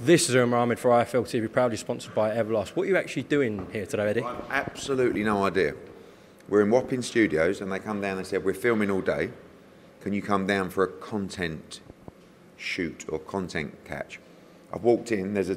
This 0.00 0.28
is 0.28 0.34
Umar 0.34 0.60
Ahmed 0.60 0.78
for 0.78 0.90
IFL 0.90 1.22
TV, 1.24 1.50
proudly 1.50 1.78
sponsored 1.78 2.14
by 2.14 2.28
Everlast. 2.28 2.76
What 2.76 2.82
are 2.82 2.86
you 2.90 2.98
actually 2.98 3.22
doing 3.22 3.66
here 3.72 3.86
today, 3.86 4.10
Eddie? 4.10 4.22
I've 4.22 4.44
absolutely 4.50 5.24
no 5.24 5.46
idea. 5.46 5.74
We're 6.50 6.60
in 6.60 6.70
Wapping 6.70 7.00
Studios 7.00 7.62
and 7.62 7.72
they 7.72 7.78
come 7.78 8.02
down 8.02 8.18
and 8.18 8.26
said, 8.26 8.44
We're 8.44 8.52
filming 8.52 8.90
all 8.90 9.00
day. 9.00 9.30
Can 10.02 10.12
you 10.12 10.20
come 10.20 10.46
down 10.46 10.68
for 10.68 10.84
a 10.84 10.88
content 10.88 11.80
shoot 12.58 13.06
or 13.08 13.18
content 13.18 13.74
catch? 13.86 14.20
I've 14.70 14.84
walked 14.84 15.12
in, 15.12 15.32
there's 15.32 15.48
a 15.48 15.56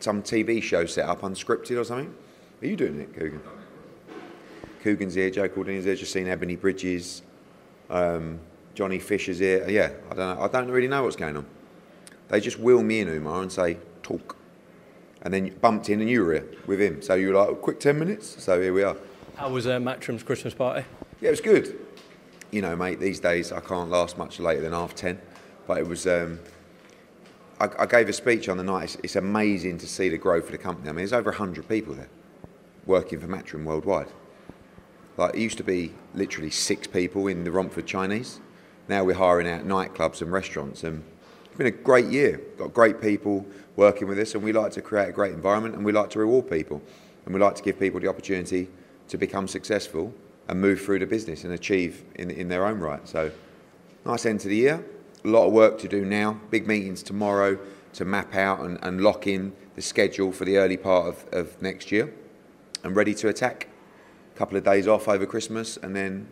some 0.00 0.22
TV 0.22 0.62
show 0.62 0.84
set 0.84 1.08
up, 1.08 1.22
unscripted 1.22 1.80
or 1.80 1.84
something. 1.84 2.14
Are 2.60 2.66
you 2.66 2.76
doing 2.76 3.00
it, 3.00 3.18
Kugan? 3.18 3.40
Kugan's 4.84 5.14
here, 5.14 5.30
Joe 5.30 5.48
Cordina's 5.48 5.86
here, 5.86 5.94
just 5.94 6.12
seen 6.12 6.28
Ebony 6.28 6.56
Bridges, 6.56 7.22
um, 7.88 8.38
Johnny 8.74 8.98
Fisher's 8.98 9.38
here. 9.38 9.66
Yeah, 9.70 9.92
I 10.10 10.14
don't 10.14 10.36
know. 10.36 10.44
I 10.44 10.48
don't 10.48 10.70
really 10.70 10.88
know 10.88 11.04
what's 11.04 11.16
going 11.16 11.38
on. 11.38 11.46
They 12.32 12.40
just 12.40 12.58
wheel 12.58 12.82
me 12.82 13.00
in, 13.00 13.08
Umar, 13.08 13.42
and 13.42 13.52
say, 13.52 13.76
talk. 14.02 14.36
And 15.20 15.34
then 15.34 15.54
bumped 15.60 15.90
in 15.90 16.00
and 16.00 16.08
you 16.08 16.24
were 16.24 16.32
here 16.32 16.48
with 16.66 16.80
him. 16.80 17.02
So 17.02 17.12
you 17.12 17.28
were 17.28 17.34
like, 17.34 17.50
a 17.50 17.54
quick 17.54 17.78
10 17.78 17.98
minutes. 17.98 18.42
So 18.42 18.58
here 18.58 18.72
we 18.72 18.82
are. 18.82 18.96
How 19.36 19.50
was 19.50 19.66
uh, 19.66 19.78
Matchroom's 19.78 20.22
Christmas 20.22 20.54
party? 20.54 20.86
Yeah, 21.20 21.28
it 21.28 21.32
was 21.32 21.42
good. 21.42 21.78
You 22.50 22.62
know, 22.62 22.74
mate, 22.74 23.00
these 23.00 23.20
days 23.20 23.52
I 23.52 23.60
can't 23.60 23.90
last 23.90 24.16
much 24.16 24.40
later 24.40 24.62
than 24.62 24.72
half 24.72 24.94
10. 24.94 25.20
But 25.66 25.76
it 25.76 25.86
was, 25.86 26.06
um, 26.06 26.40
I, 27.60 27.68
I, 27.80 27.84
gave 27.84 28.08
a 28.08 28.14
speech 28.14 28.48
on 28.48 28.56
the 28.56 28.64
night. 28.64 28.84
It's, 28.84 28.96
it's, 29.04 29.16
amazing 29.16 29.76
to 29.78 29.86
see 29.86 30.08
the 30.08 30.16
growth 30.16 30.46
of 30.46 30.52
the 30.52 30.58
company. 30.58 30.88
I 30.88 30.92
mean, 30.92 30.98
there's 31.00 31.12
over 31.12 31.32
100 31.32 31.68
people 31.68 31.92
there 31.92 32.08
working 32.86 33.20
for 33.20 33.26
Matchroom 33.26 33.64
worldwide. 33.64 34.08
Like, 35.18 35.34
it 35.34 35.40
used 35.40 35.58
to 35.58 35.64
be 35.64 35.92
literally 36.14 36.50
six 36.50 36.86
people 36.86 37.26
in 37.26 37.44
the 37.44 37.52
Romford 37.52 37.86
Chinese. 37.86 38.40
Now 38.88 39.04
we're 39.04 39.16
hiring 39.16 39.46
out 39.46 39.66
nightclubs 39.66 40.22
and 40.22 40.32
restaurants. 40.32 40.82
And 40.82 41.04
it's 41.52 41.58
been 41.58 41.66
a 41.66 41.70
great 41.70 42.06
year. 42.06 42.40
Got 42.56 42.72
great 42.72 42.98
people 43.02 43.44
working 43.76 44.08
with 44.08 44.18
us, 44.18 44.34
and 44.34 44.42
we 44.42 44.54
like 44.54 44.72
to 44.72 44.80
create 44.80 45.10
a 45.10 45.12
great 45.12 45.34
environment, 45.34 45.74
and 45.74 45.84
we 45.84 45.92
like 45.92 46.08
to 46.10 46.18
reward 46.18 46.48
people, 46.48 46.80
and 47.26 47.34
we 47.34 47.38
like 47.38 47.54
to 47.56 47.62
give 47.62 47.78
people 47.78 48.00
the 48.00 48.08
opportunity 48.08 48.70
to 49.08 49.18
become 49.18 49.46
successful 49.46 50.14
and 50.48 50.58
move 50.58 50.80
through 50.80 51.00
the 51.00 51.06
business 51.06 51.44
and 51.44 51.52
achieve 51.52 52.04
in, 52.14 52.30
in 52.30 52.48
their 52.48 52.64
own 52.64 52.78
right. 52.80 53.06
So, 53.06 53.30
nice 54.06 54.24
end 54.24 54.40
to 54.40 54.48
the 54.48 54.56
year. 54.56 54.82
A 55.26 55.28
lot 55.28 55.46
of 55.46 55.52
work 55.52 55.78
to 55.80 55.88
do 55.88 56.06
now. 56.06 56.40
Big 56.48 56.66
meetings 56.66 57.02
tomorrow 57.02 57.58
to 57.92 58.06
map 58.06 58.34
out 58.34 58.60
and, 58.60 58.78
and 58.82 59.02
lock 59.02 59.26
in 59.26 59.52
the 59.74 59.82
schedule 59.82 60.32
for 60.32 60.46
the 60.46 60.56
early 60.56 60.78
part 60.78 61.06
of, 61.06 61.26
of 61.32 61.60
next 61.60 61.92
year, 61.92 62.14
and 62.82 62.96
ready 62.96 63.12
to 63.12 63.28
attack. 63.28 63.68
A 64.34 64.38
couple 64.38 64.56
of 64.56 64.64
days 64.64 64.88
off 64.88 65.06
over 65.06 65.26
Christmas, 65.26 65.76
and 65.76 65.94
then 65.94 66.28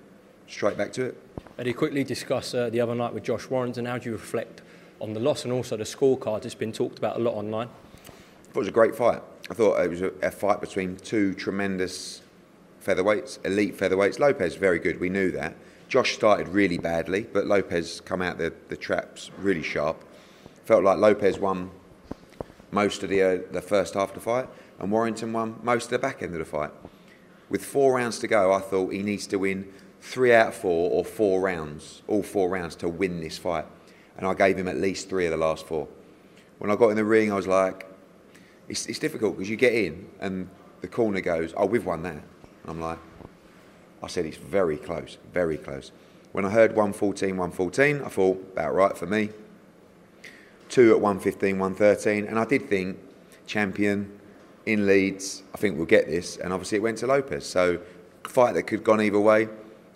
straight 0.46 0.78
back 0.78 0.94
to 0.94 1.04
it. 1.04 1.22
Eddie, 1.58 1.74
quickly 1.74 2.04
discuss 2.04 2.54
uh, 2.54 2.70
the 2.70 2.80
other 2.80 2.94
night 2.94 3.12
with 3.12 3.22
Josh 3.22 3.50
Warrington 3.50 3.84
How 3.84 3.98
do 3.98 4.06
you 4.06 4.12
reflect 4.12 4.62
on 5.00 5.14
the 5.14 5.20
loss 5.20 5.44
and 5.44 5.52
also 5.52 5.76
the 5.76 5.84
scorecard. 5.84 6.44
It's 6.44 6.54
been 6.54 6.72
talked 6.72 6.98
about 6.98 7.16
a 7.16 7.20
lot 7.20 7.34
online. 7.34 7.68
It 8.48 8.56
was 8.56 8.68
a 8.68 8.72
great 8.72 8.94
fight. 8.94 9.22
I 9.50 9.54
thought 9.54 9.80
it 9.80 9.90
was 9.90 10.02
a, 10.02 10.12
a 10.22 10.30
fight 10.30 10.60
between 10.60 10.96
two 10.96 11.34
tremendous 11.34 12.22
featherweights, 12.84 13.44
elite 13.44 13.76
featherweights. 13.76 14.18
Lopez 14.18 14.56
very 14.56 14.78
good. 14.78 15.00
We 15.00 15.08
knew 15.08 15.30
that. 15.32 15.56
Josh 15.88 16.14
started 16.14 16.48
really 16.48 16.78
badly, 16.78 17.26
but 17.32 17.46
Lopez 17.46 18.00
come 18.00 18.22
out 18.22 18.38
the, 18.38 18.52
the 18.68 18.76
traps 18.76 19.30
really 19.38 19.62
sharp. 19.62 20.04
Felt 20.64 20.84
like 20.84 20.98
Lopez 20.98 21.38
won 21.38 21.70
most 22.70 23.02
of 23.02 23.08
the 23.08 23.22
uh, 23.22 23.38
the 23.50 23.60
first 23.60 23.94
half 23.94 24.10
of 24.10 24.14
the 24.14 24.20
fight, 24.20 24.48
and 24.78 24.92
Warrington 24.92 25.32
won 25.32 25.58
most 25.64 25.86
of 25.86 25.90
the 25.90 25.98
back 25.98 26.22
end 26.22 26.32
of 26.32 26.38
the 26.38 26.44
fight. 26.44 26.70
With 27.48 27.64
four 27.64 27.96
rounds 27.96 28.20
to 28.20 28.28
go, 28.28 28.52
I 28.52 28.60
thought 28.60 28.92
he 28.92 29.02
needs 29.02 29.26
to 29.28 29.36
win 29.36 29.72
three 30.00 30.32
out 30.32 30.48
of 30.48 30.54
four 30.54 30.90
or 30.92 31.04
four 31.04 31.40
rounds, 31.40 32.02
all 32.06 32.22
four 32.22 32.48
rounds 32.48 32.76
to 32.76 32.88
win 32.88 33.20
this 33.20 33.36
fight 33.36 33.66
and 34.20 34.28
I 34.28 34.34
gave 34.34 34.56
him 34.56 34.68
at 34.68 34.76
least 34.76 35.08
three 35.08 35.24
of 35.24 35.30
the 35.30 35.38
last 35.38 35.66
four. 35.66 35.88
When 36.58 36.70
I 36.70 36.76
got 36.76 36.90
in 36.90 36.96
the 36.96 37.04
ring, 37.04 37.32
I 37.32 37.36
was 37.36 37.46
like, 37.46 37.86
it's, 38.68 38.86
it's 38.86 38.98
difficult 38.98 39.36
because 39.36 39.48
you 39.48 39.56
get 39.56 39.72
in 39.72 40.08
and 40.20 40.48
the 40.82 40.88
corner 40.88 41.22
goes, 41.22 41.54
oh, 41.56 41.64
we've 41.64 41.86
won 41.86 42.02
that. 42.02 42.22
I'm 42.66 42.80
like, 42.80 42.98
I 44.02 44.08
said, 44.08 44.26
it's 44.26 44.36
very 44.36 44.76
close, 44.76 45.16
very 45.32 45.56
close. 45.56 45.90
When 46.32 46.44
I 46.44 46.50
heard 46.50 46.72
114, 46.72 47.30
114, 47.30 48.02
I 48.02 48.08
thought, 48.08 48.36
about 48.52 48.74
right 48.74 48.96
for 48.96 49.06
me. 49.06 49.30
Two 50.68 50.90
at 50.90 51.00
115, 51.00 51.58
113, 51.58 52.26
and 52.26 52.38
I 52.38 52.44
did 52.44 52.68
think, 52.68 52.98
champion 53.46 54.20
in 54.66 54.86
Leeds, 54.86 55.42
I 55.54 55.56
think 55.56 55.76
we'll 55.76 55.86
get 55.86 56.06
this. 56.06 56.36
And 56.36 56.52
obviously 56.52 56.76
it 56.76 56.82
went 56.82 56.98
to 56.98 57.06
Lopez. 57.06 57.46
So, 57.46 57.80
fight 58.24 58.52
that 58.54 58.64
could 58.64 58.80
have 58.80 58.84
gone 58.84 59.00
either 59.00 59.18
way. 59.18 59.48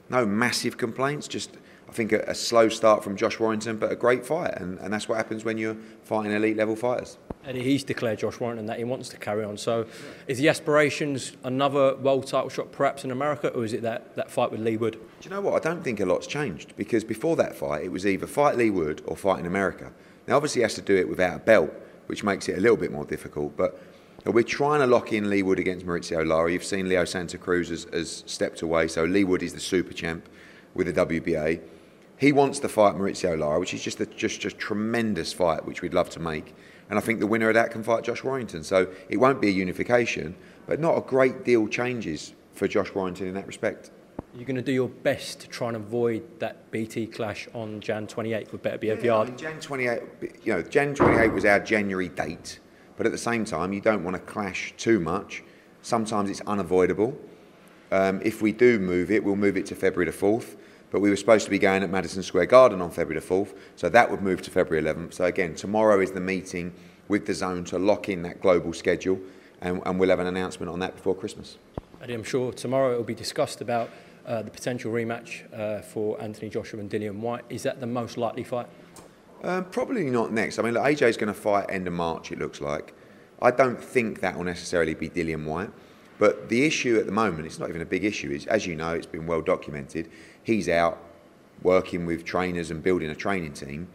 No 0.09 0.25
massive 0.27 0.79
complaints, 0.79 1.29
just 1.29 1.51
think 1.95 2.13
a, 2.13 2.21
a, 2.23 2.35
slow 2.35 2.69
start 2.69 3.03
from 3.03 3.17
Josh 3.17 3.39
Warrington, 3.39 3.79
but 3.79 3.91
a 3.91 3.97
great 3.97 4.27
fight, 4.27 4.55
and, 4.57 4.79
and 4.81 4.93
that's 4.93 5.09
what 5.09 5.17
happens 5.17 5.45
when 5.45 5.57
you're 5.57 5.77
fighting 6.03 6.33
elite 6.33 6.57
level 6.57 6.77
fighters. 6.77 7.17
And 7.45 7.57
he's 7.57 7.85
declared 7.85 8.19
Josh 8.19 8.41
Warrington 8.41 8.67
that 8.67 8.79
he 8.79 8.85
wants 8.85 9.09
to 9.11 9.17
carry 9.17 9.45
on. 9.45 9.57
So, 9.57 9.87
is 10.27 10.39
the 10.39 10.49
aspirations 10.49 11.33
another 11.45 11.95
world 11.97 12.27
title 12.27 12.49
shot 12.49 12.73
perhaps 12.73 13.05
in 13.05 13.11
America, 13.11 13.49
or 13.49 13.65
is 13.65 13.73
it 13.73 13.83
that, 13.83 14.15
that 14.17 14.31
fight 14.31 14.51
with 14.51 14.61
Leigh 14.61 14.77
Wood? 14.77 14.95
Do 15.21 15.29
you 15.29 15.31
know 15.31 15.41
what? 15.41 15.55
I 15.55 15.69
don't 15.69 15.83
think 15.83 16.01
a 16.01 16.07
lot's 16.07 16.27
changed 16.27 16.75
because 16.77 17.05
before 17.05 17.37
that 17.37 17.55
fight, 17.55 17.85
it 17.85 17.93
was 17.93 18.07
either 18.07 18.27
fight 18.27 18.57
Leigh 18.57 18.71
Wood 18.71 19.03
or 19.07 19.17
fight 19.17 19.41
in 19.41 19.47
America. 19.47 19.93
Now, 20.27 20.37
obviously, 20.37 20.61
he 20.61 20.63
has 20.65 20.75
to 20.75 20.83
do 20.83 20.97
it 20.97 21.09
without 21.09 21.37
a 21.37 21.41
belt, 21.41 21.73
which 22.07 22.25
makes 22.25 22.49
it 22.49 22.59
a 22.59 22.61
little 22.61 22.77
bit 22.77 22.93
more 22.93 23.05
difficult, 23.05 23.57
but. 23.57 23.81
We're 24.27 24.43
trying 24.43 24.81
to 24.81 24.87
lock 24.87 25.13
in 25.13 25.29
Leigh 25.29 25.43
Wood 25.43 25.59
against 25.59 25.85
Mauricio 25.85 26.27
Lara. 26.27 26.51
You've 26.51 26.65
seen 26.65 26.89
Leo 26.89 27.05
Santa 27.05 27.37
Cruz 27.37 27.69
has, 27.69 27.85
has 27.93 28.25
stepped 28.27 28.63
away, 28.63 28.89
so 28.89 29.05
Leigh 29.05 29.25
Wood 29.25 29.43
is 29.43 29.53
the 29.53 29.61
super 29.61 29.93
champ 29.93 30.27
with 30.73 30.87
the 30.87 31.07
WBA. 31.07 31.61
He 32.17 32.33
wants 32.33 32.61
to 32.61 32.69
fight 32.69 32.95
Mauricio 32.95 33.39
Lara, 33.39 33.59
which 33.59 33.75
is 33.75 33.83
just 33.83 34.01
a 34.01 34.07
just 34.07 34.41
just 34.41 34.59
tremendous 34.59 35.33
fight, 35.33 35.65
which 35.65 35.83
we'd 35.83 35.95
love 35.95 36.11
to 36.11 36.21
make. 36.21 36.55
And 36.89 36.99
I 36.99 37.03
think 37.03 37.19
the 37.19 37.27
winner 37.27 37.49
of 37.49 37.55
that 37.55 37.71
can 37.71 37.83
fight 37.83 38.05
Josh 38.05 38.23
Warrington. 38.23 38.63
So 38.63 38.93
it 39.09 39.17
won't 39.17 39.41
be 39.41 39.49
a 39.49 39.53
unification, 39.53 40.37
but 40.67 40.81
not 40.81 40.97
a 40.97 41.01
great 41.01 41.45
deal 41.45 41.67
changes 41.67 42.35
for 42.53 42.69
Josh 42.69 42.95
Warrington 42.95 43.27
in 43.27 43.35
that 43.35 43.47
respect. 43.47 43.91
You're 44.35 44.45
going 44.45 44.57
to 44.57 44.63
do 44.63 44.73
your 44.73 44.89
best 44.89 45.41
to 45.41 45.49
try 45.49 45.69
and 45.69 45.77
avoid 45.77 46.41
that 46.41 46.71
BT 46.71 47.07
clash 47.07 47.49
on 47.55 47.81
Jan 47.81 48.07
28th 48.07 48.53
with 48.53 48.63
Better 48.63 48.79
Be 48.79 48.89
yeah, 48.89 49.01
Yard. 49.01 49.29
I 49.29 49.31
mean, 49.31 49.39
Jan 49.39 49.61
28, 49.61 50.01
you 50.43 50.53
know, 50.53 50.63
Jan 50.63 50.95
28 50.95 51.29
was 51.33 51.45
our 51.45 51.61
January 51.61 52.09
date, 52.09 52.59
but 52.97 53.07
at 53.07 53.13
the 53.13 53.19
same 53.19 53.45
time, 53.45 53.73
you 53.73 53.81
don't 53.81 54.03
want 54.03 54.17
to 54.17 54.23
clash 54.23 54.75
too 54.77 54.99
much. 54.99 55.45
Sometimes 55.83 56.31
it's 56.31 56.41
unavoidable. 56.43 57.17
Um, 57.93 58.21
if 58.25 58.43
we 58.43 58.51
do 58.51 58.81
move 58.81 59.13
it, 59.13 59.23
we'll 59.23 59.37
move 59.37 59.57
it 59.57 59.67
to 59.67 59.77
February 59.77 60.11
the 60.11 60.17
4th 60.17 60.57
but 60.91 61.01
we 61.01 61.11
were 61.11 61.17
supposed 61.17 61.45
to 61.45 61.51
be 61.51 61.59
going 61.59 61.83
at 61.83 61.91
Madison 61.91 62.23
Square 62.23 62.47
Garden 62.47 62.81
on 62.81 62.91
February 62.91 63.21
the 63.21 63.27
4th, 63.27 63.55
so 63.77 63.89
that 63.89 64.11
would 64.11 64.23
move 64.23 64.43
to 64.43 64.51
February 64.51 64.85
11th. 64.85 65.15
So 65.15 65.25
again, 65.25 65.55
tomorrow 65.55 66.01
is 66.01 66.13
the 66.13 66.21
meeting 66.21 66.73
with 67.09 67.27
the 67.27 67.35
zone 67.35 67.65
to 67.65 67.79
lock 67.79 68.09
in 68.09 68.23
that 68.23 68.41
global 68.41 68.73
schedule, 68.73 69.19
and, 69.61 69.83
and 69.85 69.99
we'll 69.99 70.11
have 70.11 70.21
an 70.21 70.27
announcement 70.27 70.71
on 70.71 70.79
that 70.81 70.97
before 70.97 71.15
Christmas. 71.15 71.59
I'm 72.01 72.23
sure 72.23 72.53
tomorrow 72.53 72.93
it 72.93 72.97
will 72.97 73.05
be 73.05 73.15
discussed 73.15 73.61
about 73.61 73.91
uh, 74.27 74.43
the 74.43 74.51
potential 74.51 74.93
rematch 74.93 75.53
uh, 75.53 75.83
for 75.83 76.21
Anthony 76.21 76.51
Joshua 76.51 76.81
and 76.81 76.91
Dillian 76.91 77.19
Whyte. 77.19 77.45
Is 77.49 77.63
that 77.63 77.81
the 77.81 77.87
most 77.87 78.17
likely 78.17 78.45
fight? 78.45 78.67
Um, 79.43 79.65
probably 79.67 80.05
not 80.11 80.33
next. 80.33 80.59
I 80.59 80.63
mean, 80.63 80.75
look, 80.75 80.85
AJ 80.85 81.09
is 81.09 81.17
going 81.17 81.33
to 81.33 81.39
fight 81.39 81.67
end 81.69 81.87
of 81.87 81.93
March, 81.93 82.33
it 82.33 82.39
looks 82.39 82.61
like. 82.61 82.95
I 83.43 83.51
don't 83.51 83.83
think 83.83 84.21
that 84.21 84.37
will 84.37 84.45
necessarily 84.45 84.95
be 84.95 85.11
Dillian 85.11 85.45
Whyte. 85.45 85.71
But 86.19 86.49
the 86.49 86.65
issue 86.65 86.99
at 86.99 87.07
the 87.07 87.13
moment, 87.13 87.47
it's 87.47 87.59
not 87.59 87.69
even 87.69 87.83
a 87.83 87.87
big 87.87 88.05
issue, 88.05 88.31
is 88.31 88.47
as 88.47 88.67
you 88.67 88.77
know, 88.77 88.95
it's 88.95 89.07
been 89.07 89.27
well 89.27 89.43
documented, 89.43 90.11
he's 90.45 90.69
out 90.69 91.01
working 91.63 92.07
with 92.07 92.25
trainers 92.25 92.71
and 92.71 92.83
building 92.83 93.11
a 93.11 93.15
training 93.15 93.53
team. 93.53 93.89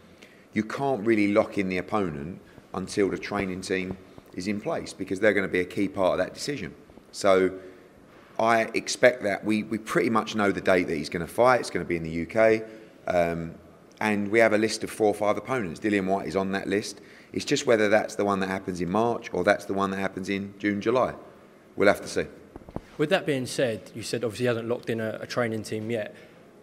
you 0.52 0.64
can't 0.64 1.06
really 1.06 1.32
lock 1.32 1.56
in 1.56 1.68
the 1.68 1.78
opponent 1.78 2.40
until 2.74 3.08
the 3.08 3.18
training 3.18 3.60
team 3.60 3.96
is 4.34 4.48
in 4.48 4.60
place 4.60 4.92
because 4.92 5.20
they're 5.20 5.32
going 5.32 5.46
to 5.46 5.52
be 5.52 5.60
a 5.60 5.64
key 5.64 5.88
part 5.88 6.18
of 6.18 6.18
that 6.18 6.34
decision. 6.34 6.74
So 7.12 7.52
I 8.38 8.62
expect 8.74 9.22
that 9.22 9.44
we, 9.44 9.62
we 9.62 9.78
pretty 9.78 10.10
much 10.10 10.34
know 10.34 10.50
the 10.50 10.60
date 10.60 10.88
that 10.88 10.96
he's 10.96 11.08
going 11.08 11.24
to 11.24 11.32
fight. 11.32 11.60
It's 11.60 11.70
going 11.70 11.84
to 11.84 11.88
be 11.88 11.96
in 11.96 12.02
the 12.02 12.26
UK. 12.26 12.62
Um, 13.06 13.54
and 14.00 14.28
we 14.28 14.38
have 14.38 14.52
a 14.52 14.58
list 14.58 14.82
of 14.82 14.90
four 14.90 15.08
or 15.08 15.14
five 15.14 15.36
opponents. 15.36 15.78
Dillian 15.78 16.06
Whyte 16.06 16.26
is 16.26 16.36
on 16.36 16.52
that 16.52 16.66
list. 16.66 17.00
It's 17.32 17.44
just 17.44 17.66
whether 17.66 17.88
that's 17.88 18.14
the 18.14 18.24
one 18.24 18.40
that 18.40 18.48
happens 18.48 18.80
in 18.80 18.90
March 18.90 19.32
or 19.32 19.44
that's 19.44 19.66
the 19.66 19.74
one 19.74 19.90
that 19.90 19.98
happens 19.98 20.28
in 20.28 20.54
June, 20.58 20.80
July. 20.80 21.14
We'll 21.76 21.88
have 21.88 22.00
to 22.00 22.08
see. 22.08 22.24
With 22.98 23.10
that 23.10 23.26
being 23.26 23.46
said, 23.46 23.90
you 23.94 24.02
said 24.02 24.24
obviously 24.24 24.44
he 24.44 24.48
hasn't 24.48 24.68
locked 24.68 24.90
in 24.90 25.00
a, 25.00 25.18
a 25.20 25.26
training 25.26 25.62
team 25.62 25.90
yet. 25.90 26.14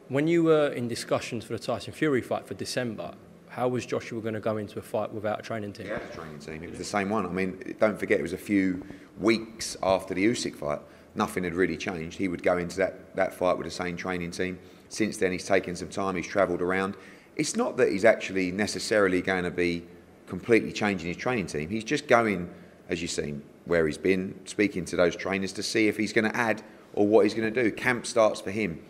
When 0.10 0.26
you 0.26 0.44
were 0.44 0.70
in 0.70 0.88
discussions 0.88 1.44
for 1.44 1.52
the 1.52 1.60
Tyson 1.60 1.92
Fury 1.92 2.22
fight 2.22 2.48
for 2.48 2.54
December, 2.54 3.14
how 3.50 3.68
was 3.68 3.86
Joshua 3.86 4.22
going 4.22 4.36
to 4.36 4.40
go 4.40 4.56
into 4.56 4.80
a 4.80 4.82
fight 4.82 5.12
without 5.12 5.40
a 5.40 5.42
training 5.42 5.74
team? 5.74 5.88
Had 5.88 6.02
a 6.02 6.16
training 6.16 6.40
team. 6.40 6.64
It 6.64 6.70
was 6.70 6.80
the 6.80 6.86
same 6.86 7.10
one. 7.10 7.26
I 7.26 7.30
mean, 7.30 7.76
don't 7.78 8.00
forget, 8.00 8.18
it 8.18 8.22
was 8.22 8.32
a 8.32 8.38
few 8.38 8.86
weeks 9.20 9.76
after 9.84 10.14
the 10.14 10.26
Usyk 10.26 10.56
fight. 10.56 10.80
Nothing 11.16 11.44
had 11.44 11.56
really 11.56 11.76
changed. 11.76 12.18
He 12.18 12.30
would 12.30 12.42
go 12.42 12.58
into 12.58 12.78
that, 12.78 13.14
that 13.18 13.34
fight 13.34 13.58
with 13.58 13.66
the 13.66 13.72
same 13.72 13.98
training 13.98 14.32
team. 14.32 14.60
Since 14.88 15.18
then, 15.18 15.34
he's 15.34 15.46
taken 15.46 15.76
some 15.76 15.90
time. 15.90 16.16
He's 16.16 16.28
travelled 16.28 16.62
around. 16.62 16.96
It's 17.36 17.58
not 17.58 17.76
that 17.76 17.92
he's 17.92 18.06
actually 18.06 18.52
necessarily 18.54 19.22
going 19.22 19.44
to 19.44 19.52
be 19.52 19.84
completely 20.26 20.72
changing 20.72 21.10
his 21.10 21.18
training 21.18 21.48
team. 21.48 21.68
He's 21.68 21.84
just 21.84 22.08
going, 22.08 22.50
as 22.88 23.02
you've 23.02 23.12
seen, 23.12 23.44
where 23.66 23.86
he's 23.86 23.98
been, 23.98 24.40
speaking 24.46 24.86
to 24.86 24.96
those 24.96 25.18
trainers 25.18 25.52
to 25.54 25.64
see 25.64 25.90
if 25.90 25.98
he's 25.98 26.14
going 26.14 26.32
to 26.32 26.38
add 26.38 26.64
or 26.94 27.06
what 27.06 27.26
he's 27.26 27.34
going 27.34 27.54
to 27.54 27.64
do. 27.64 27.72
Camp 27.72 28.06
starts 28.06 28.40
for 28.40 28.52
him 28.52 28.82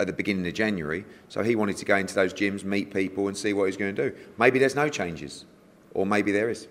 at 0.00 0.06
the 0.06 0.12
beginning 0.12 0.46
of 0.46 0.54
January, 0.54 1.04
so 1.28 1.42
he 1.42 1.54
wanted 1.54 1.76
to 1.76 1.84
go 1.84 1.96
into 1.96 2.14
those 2.14 2.32
gyms, 2.32 2.64
meet 2.64 2.92
people, 2.92 3.28
and 3.28 3.36
see 3.36 3.52
what 3.52 3.66
he's 3.66 3.76
going 3.76 3.94
to 3.94 4.10
do. 4.10 4.16
Maybe 4.38 4.58
there's 4.58 4.74
no 4.74 4.88
changes, 4.88 5.44
or 5.92 6.06
maybe 6.06 6.32
there 6.32 6.48
is. 6.48 6.68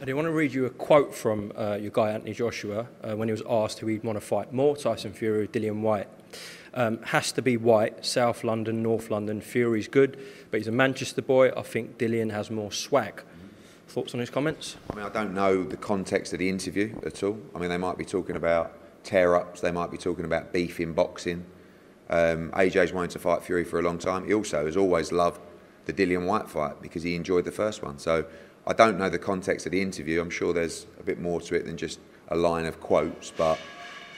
I 0.00 0.06
do 0.06 0.16
want 0.16 0.26
to 0.26 0.32
read 0.32 0.52
you 0.52 0.64
a 0.64 0.70
quote 0.70 1.14
from 1.14 1.52
uh, 1.56 1.78
your 1.80 1.90
guy 1.90 2.10
Anthony 2.10 2.32
Joshua 2.32 2.88
uh, 3.02 3.16
when 3.16 3.28
he 3.28 3.32
was 3.32 3.42
asked 3.48 3.80
who 3.80 3.86
he'd 3.86 4.02
want 4.02 4.16
to 4.16 4.24
fight 4.24 4.52
more, 4.52 4.76
Tyson 4.76 5.12
Fury 5.12 5.44
or 5.44 5.46
Dillian 5.46 5.82
Whyte. 5.82 6.08
Um, 6.72 7.00
has 7.02 7.30
to 7.32 7.42
be 7.42 7.56
Whyte, 7.56 8.04
South 8.04 8.42
London, 8.42 8.82
North 8.82 9.10
London. 9.10 9.40
Fury's 9.40 9.86
good, 9.86 10.18
but 10.50 10.58
he's 10.58 10.66
a 10.66 10.72
Manchester 10.72 11.22
boy. 11.22 11.50
I 11.56 11.62
think 11.62 11.98
Dillian 11.98 12.32
has 12.32 12.50
more 12.50 12.72
swag. 12.72 13.22
Thoughts 13.88 14.14
on 14.14 14.20
his 14.20 14.30
comments? 14.30 14.76
I 14.90 14.96
mean, 14.96 15.04
I 15.04 15.10
don't 15.10 15.34
know 15.34 15.62
the 15.62 15.76
context 15.76 16.32
of 16.32 16.38
the 16.38 16.48
interview 16.48 16.98
at 17.04 17.22
all. 17.22 17.38
I 17.54 17.58
mean, 17.58 17.68
they 17.68 17.76
might 17.76 17.98
be 17.98 18.04
talking 18.04 18.34
about 18.34 18.72
tear 19.04 19.36
ups, 19.36 19.60
they 19.60 19.70
might 19.70 19.90
be 19.90 19.98
talking 19.98 20.24
about 20.24 20.52
beef 20.52 20.80
in 20.80 20.94
boxing. 20.94 21.44
Um, 22.10 22.50
AJ's 22.50 22.92
wanted 22.92 23.10
to 23.10 23.18
fight 23.18 23.42
Fury 23.42 23.64
for 23.64 23.78
a 23.78 23.82
long 23.82 23.98
time. 23.98 24.26
He 24.26 24.34
also 24.34 24.66
has 24.66 24.76
always 24.76 25.12
loved 25.12 25.40
the 25.86 25.92
Dillian 25.92 26.26
Whyte 26.26 26.48
fight 26.48 26.80
because 26.82 27.02
he 27.02 27.14
enjoyed 27.14 27.44
the 27.44 27.52
first 27.52 27.82
one. 27.82 27.98
So 27.98 28.26
I 28.66 28.72
don't 28.72 28.98
know 28.98 29.10
the 29.10 29.18
context 29.18 29.66
of 29.66 29.72
the 29.72 29.80
interview. 29.80 30.20
I'm 30.20 30.30
sure 30.30 30.52
there's 30.52 30.86
a 30.98 31.02
bit 31.02 31.20
more 31.20 31.40
to 31.42 31.54
it 31.54 31.66
than 31.66 31.76
just 31.76 32.00
a 32.28 32.36
line 32.36 32.66
of 32.66 32.80
quotes. 32.80 33.30
But 33.30 33.58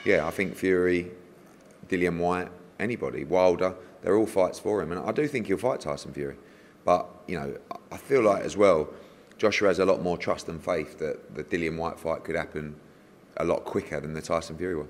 yeah, 0.05 0.25
I 0.25 0.31
think 0.31 0.55
Fury, 0.55 1.11
Dillian 1.89 2.17
Whyte, 2.19 2.49
anybody, 2.79 3.23
Wilder, 3.23 3.75
they're 4.01 4.15
all 4.15 4.25
fights 4.25 4.59
for 4.59 4.81
him. 4.81 4.91
And 4.91 5.01
I 5.01 5.11
do 5.11 5.27
think 5.27 5.47
he'll 5.47 5.57
fight 5.57 5.81
Tyson 5.81 6.13
Fury. 6.13 6.35
But, 6.85 7.07
you 7.27 7.37
know, 7.37 7.57
I 7.91 7.97
feel 7.97 8.21
like 8.21 8.43
as 8.43 8.55
well, 8.55 8.89
Joshua 9.37 9.67
has 9.67 9.79
a 9.79 9.85
lot 9.85 10.01
more 10.01 10.17
trust 10.17 10.47
and 10.47 10.63
faith 10.63 10.97
that 10.99 11.35
the 11.35 11.43
Dillian 11.43 11.77
Whyte 11.77 11.99
fight 11.99 12.23
could 12.23 12.35
happen 12.35 12.75
a 13.37 13.43
lot 13.43 13.65
quicker 13.65 13.99
than 13.99 14.13
the 14.13 14.21
Tyson 14.21 14.57
Fury 14.57 14.75
one. 14.77 14.87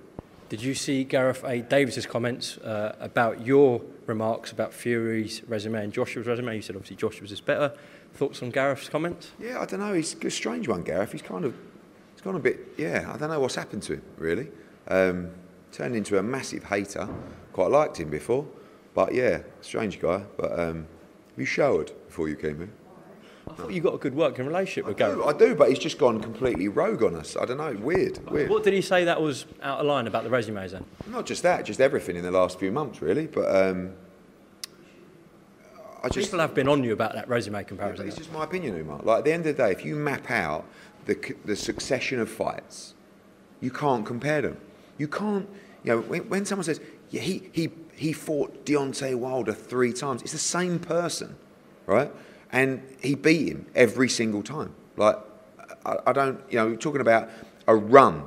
Did 0.50 0.62
you 0.62 0.76
see 0.76 1.04
Gareth 1.04 1.44
A. 1.44 1.62
Davies's 1.62 2.06
comments 2.06 2.58
uh, 2.60 2.96
about 3.02 3.46
your 3.46 3.82
remarks 4.06 4.54
about 4.54 4.74
Fury's 4.74 5.44
resume 5.44 5.84
and 5.84 5.92
Joshua's 5.92 6.26
resume? 6.26 6.56
You 6.56 6.62
said 6.62 6.78
obviously 6.78 6.96
Joshua's 6.96 7.34
is 7.34 7.42
better. 7.42 7.74
Thoughts 8.14 8.42
on 8.42 8.52
Gareth's 8.52 8.88
comments? 8.88 9.32
Yeah, 9.40 9.60
I 9.60 9.66
don't 9.66 9.82
know. 9.82 9.94
He's 9.94 10.16
a 10.24 10.30
strange 10.32 10.70
one, 10.70 10.84
Gareth. 10.84 11.12
He's 11.12 11.22
kind 11.22 11.44
of, 11.44 11.54
he's 12.14 12.22
gone 12.22 12.36
a 12.36 12.40
bit. 12.40 12.60
Yeah, 12.78 13.12
I 13.14 13.18
don't 13.18 13.30
know 13.30 13.42
what's 13.42 13.56
happened 13.56 13.84
to 13.84 13.96
him 13.96 14.04
really. 14.18 14.48
Um, 14.88 15.32
turned 15.74 15.98
into 15.98 16.18
a 16.18 16.24
massive 16.24 16.64
hater. 16.64 17.10
Quite 17.52 17.72
liked 17.72 18.00
him 18.00 18.10
before, 18.10 18.48
but 18.94 19.14
yeah, 19.14 19.42
strange 19.60 20.00
guy. 20.00 20.24
But 20.38 20.58
um, 20.58 20.88
you 21.36 21.44
showered 21.44 21.92
before 22.08 22.30
you 22.30 22.38
came 22.38 22.62
in. 22.62 22.72
I 23.50 23.54
thought 23.54 23.72
you 23.72 23.82
got 23.82 23.94
a 23.94 23.98
good 23.98 24.16
working 24.16 24.46
relationship 24.46 24.86
with 24.86 24.98
Gareth. 24.98 25.22
I 25.26 25.34
do, 25.34 25.56
but 25.56 25.70
he's 25.70 25.80
just 25.80 25.98
gone 25.98 26.22
completely 26.22 26.68
rogue 26.68 27.04
on 27.04 27.16
us. 27.16 27.36
I 27.38 27.46
don't 27.46 27.58
know. 27.58 27.74
Weird. 27.74 28.20
Weird. 28.30 28.50
What 28.50 28.64
did 28.64 28.74
he 28.74 28.82
say 28.82 29.06
that 29.06 29.22
was 29.22 29.46
out 29.62 29.80
of 29.80 29.86
line 29.86 30.08
about 30.08 30.24
the 30.24 30.30
resumes 30.30 30.72
then? 30.72 30.86
Not 31.08 31.26
just 31.26 31.44
that, 31.44 31.66
just 31.66 31.80
everything 31.80 32.16
in 32.16 32.24
the 32.24 32.32
last 32.32 32.60
few 32.60 32.72
months, 32.72 33.02
really. 33.02 33.28
But 33.28 33.56
um, 33.56 33.94
I 36.04 36.10
just. 36.10 36.28
People 36.28 36.40
have 36.40 36.54
been 36.54 36.68
on 36.68 36.84
you 36.84 36.94
about 36.94 37.14
that 37.14 37.28
resume 37.28 37.64
comparison. 37.64 38.06
but 38.06 38.10
it's 38.10 38.18
just 38.18 38.32
my 38.32 38.44
opinion, 38.44 38.76
Umar. 38.78 39.00
Like 39.04 39.20
at 39.20 39.26
the 39.26 39.32
end 39.34 39.46
of 39.46 39.56
the 39.56 39.64
day, 39.64 39.72
if 39.72 39.86
you 39.86 39.96
map 39.96 40.30
out 40.30 40.66
the 41.06 41.36
the 41.46 41.56
succession 41.56 42.20
of 42.20 42.30
fights, 42.30 42.94
you 43.62 43.72
can't 43.72 44.06
compare 44.06 44.42
them. 44.42 44.58
You 44.98 45.08
can't. 45.08 45.48
You 45.84 45.94
know, 45.94 46.02
when, 46.02 46.28
when 46.30 46.46
someone 46.46 46.66
says, 46.66 46.82
"Yeah, 47.10 47.22
he 47.22 47.50
he 47.54 47.70
he 47.96 48.14
fought 48.14 48.66
Deontay 48.66 49.16
Wilder 49.16 49.54
three 49.54 49.94
times," 49.94 50.22
it's 50.22 50.34
the 50.34 50.38
same 50.38 50.80
person, 50.80 51.36
right? 51.86 52.12
And 52.52 52.82
he 53.02 53.16
beat 53.16 53.50
him 53.50 53.66
every 53.76 54.10
single 54.10 54.44
time. 54.44 54.74
Like 54.96 55.18
I, 55.86 55.98
I 56.08 56.14
don't. 56.14 56.40
You 56.50 56.60
know, 56.60 56.68
we're 56.68 56.76
talking 56.76 57.02
about 57.02 57.30
a 57.68 57.76
run 57.76 58.24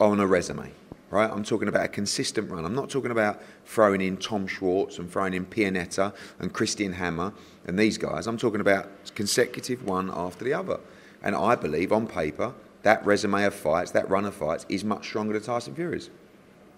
on 0.00 0.20
a 0.20 0.26
resume, 0.26 0.70
right? 1.10 1.30
I'm 1.30 1.44
talking 1.44 1.68
about 1.68 1.84
a 1.84 1.88
consistent 1.88 2.50
run. 2.50 2.64
I'm 2.64 2.74
not 2.74 2.90
talking 2.90 3.10
about 3.10 3.40
throwing 3.64 4.00
in 4.00 4.16
Tom 4.16 4.46
Schwarz 4.46 4.98
and 4.98 5.10
throwing 5.10 5.34
in 5.34 5.46
Pianeta 5.46 6.12
and 6.38 6.52
Christian 6.52 6.92
Hammer 6.92 7.32
and 7.66 7.78
these 7.78 7.98
guys. 7.98 8.26
I'm 8.26 8.36
talking 8.36 8.60
about 8.60 8.88
consecutive 9.14 9.84
one 9.84 10.10
after 10.14 10.44
the 10.44 10.54
other. 10.54 10.80
And 11.22 11.36
I 11.36 11.54
believe 11.54 11.92
on 11.92 12.08
paper, 12.08 12.52
that 12.82 13.04
resume 13.06 13.44
of 13.44 13.54
fights, 13.54 13.92
that 13.92 14.10
run 14.10 14.24
of 14.24 14.34
fights, 14.34 14.66
is 14.68 14.82
much 14.82 15.06
stronger 15.06 15.34
than 15.34 15.42
Tyson 15.42 15.74
Fury's. 15.74 16.10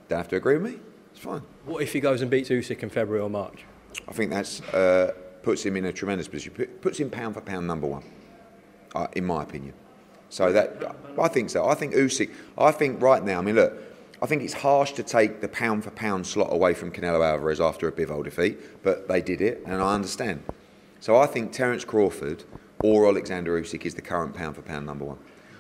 Don't 0.09 0.19
have 0.19 0.29
to 0.29 0.37
agree 0.37 0.59
with 0.59 0.73
me. 0.73 0.79
It's 1.13 1.21
fine. 1.21 1.43
What 1.65 1.83
if 1.83 1.95
he 1.95 2.01
goes 2.01 2.21
and 2.21 2.31
beats 2.31 2.51
Usyk 2.51 2.83
in 2.83 2.91
February 2.91 3.23
or 3.23 3.31
March? 3.31 3.65
I 4.07 4.13
think 4.13 4.31
that's 4.31 4.61
uh, 4.75 5.15
puts 5.45 5.65
him 5.65 5.77
in 5.77 5.85
a 5.85 5.93
tremendous 5.93 6.29
position. 6.29 6.53
Puts 6.81 6.99
him 6.99 7.11
pound 7.11 7.35
for 7.35 7.41
pound 7.41 7.67
number 7.67 7.87
one, 7.87 8.05
uh, 8.95 9.07
in 9.15 9.25
my 9.25 9.43
opinion. 9.43 9.75
So 10.31 10.53
that 10.53 10.97
I 11.19 11.29
think 11.29 11.51
so. 11.51 11.69
I 11.69 11.75
think 11.75 11.95
Usyk. 11.95 12.31
I 12.59 12.73
think 12.73 13.01
right 13.01 13.23
now. 13.23 13.39
I 13.39 13.43
mean, 13.43 13.55
look. 13.55 13.73
I 14.23 14.27
think 14.27 14.43
it's 14.43 14.55
harsh 14.55 14.93
to 14.93 15.03
take 15.03 15.43
the 15.43 15.49
pound 15.49 15.85
for 15.85 15.91
pound 15.91 16.27
slot 16.27 16.51
away 16.51 16.73
from 16.73 16.91
Canelo 16.91 17.23
Alvarez 17.23 17.61
after 17.61 17.89
a 17.89 17.93
Bivol 17.93 18.25
defeat, 18.25 18.83
but 18.83 19.07
they 19.07 19.21
did 19.21 19.43
it, 19.43 19.63
and 19.67 19.83
I 19.83 19.95
understand. 19.95 20.43
So 21.01 21.17
I 21.17 21.27
think 21.27 21.53
Terence 21.53 21.85
Crawford 21.85 22.45
or 22.83 23.07
Alexander 23.07 23.61
Usyk 23.61 23.85
is 23.85 23.95
the 23.95 24.01
current 24.01 24.35
pound 24.35 24.57
for 24.57 24.63
pound 24.63 24.87
number 24.87 25.05
one. 25.05 25.19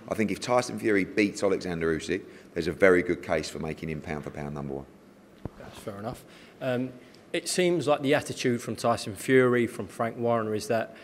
I 0.08 0.14
think 0.14 0.30
if 0.30 0.40
Tyson 0.40 0.78
Fury 0.78 1.04
beats 1.04 1.42
Alexander 1.42 1.94
Usyk, 1.94 2.22
there's 2.54 2.68
a 2.68 2.72
very 2.72 3.02
good 3.02 3.22
case 3.22 3.50
for 3.50 3.58
making 3.58 3.90
him 3.90 4.00
pound 4.00 4.24
for 4.24 4.30
pound 4.30 4.54
number 4.54 4.74
one. 4.74 4.86
That's 5.58 5.78
fair 5.78 5.98
enough. 5.98 6.24
Um, 6.62 6.90
it 7.34 7.48
seems 7.48 7.88
like 7.88 8.00
the 8.00 8.14
attitude 8.14 8.62
from 8.62 8.76
Tyson 8.76 9.16
Fury, 9.16 9.66
from 9.66 9.88
Frank 9.88 10.16
Warren, 10.16 10.54
is 10.54 10.68
that 10.68 10.96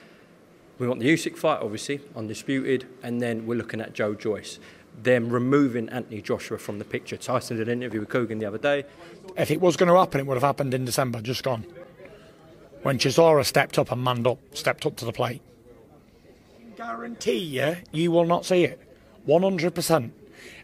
we 0.79 0.87
want 0.87 1.01
the 1.01 1.13
Usyk 1.13 1.37
fight, 1.37 1.59
obviously, 1.61 2.01
undisputed, 2.15 2.87
and 3.03 3.21
then 3.21 3.47
we're 3.47 3.57
looking 3.57 3.81
at 3.81 3.95
Joe 3.95 4.15
Joyce. 4.15 4.61
Them 5.03 5.29
removing 5.29 5.89
Anthony 5.89 6.23
Joshua 6.23 6.57
from 6.57 6.79
the 6.79 6.85
picture. 6.85 7.17
Tyson 7.17 7.57
did 7.57 7.69
an 7.69 7.83
interview 7.83 7.99
with 7.99 8.11
Kugan 8.11 8.39
the 8.39 8.47
other 8.47 8.59
day. 8.59 8.85
If 9.37 9.51
it 9.51 9.61
was 9.61 9.77
going 9.77 9.89
to 9.89 9.99
happen, 9.99 10.21
it 10.21 10.27
would 10.27 10.35
have 10.35 10.45
happened 10.45 10.73
in 10.73 10.85
December, 10.85 11.21
just 11.21 11.43
gone. 11.43 11.67
When 12.83 12.99
Chisora 12.99 13.45
stepped 13.45 13.77
up 13.77 13.91
and 13.91 14.03
manned 14.03 14.29
up, 14.29 14.39
stepped 14.55 14.87
up 14.87 14.95
to 14.97 15.05
the 15.05 15.13
plate. 15.13 15.43
Guarantee 16.77 17.39
you, 17.39 17.77
you 17.91 18.13
will 18.13 18.25
not 18.25 18.47
see 18.47 18.63
it. 18.63 18.81
100%. 19.27 20.11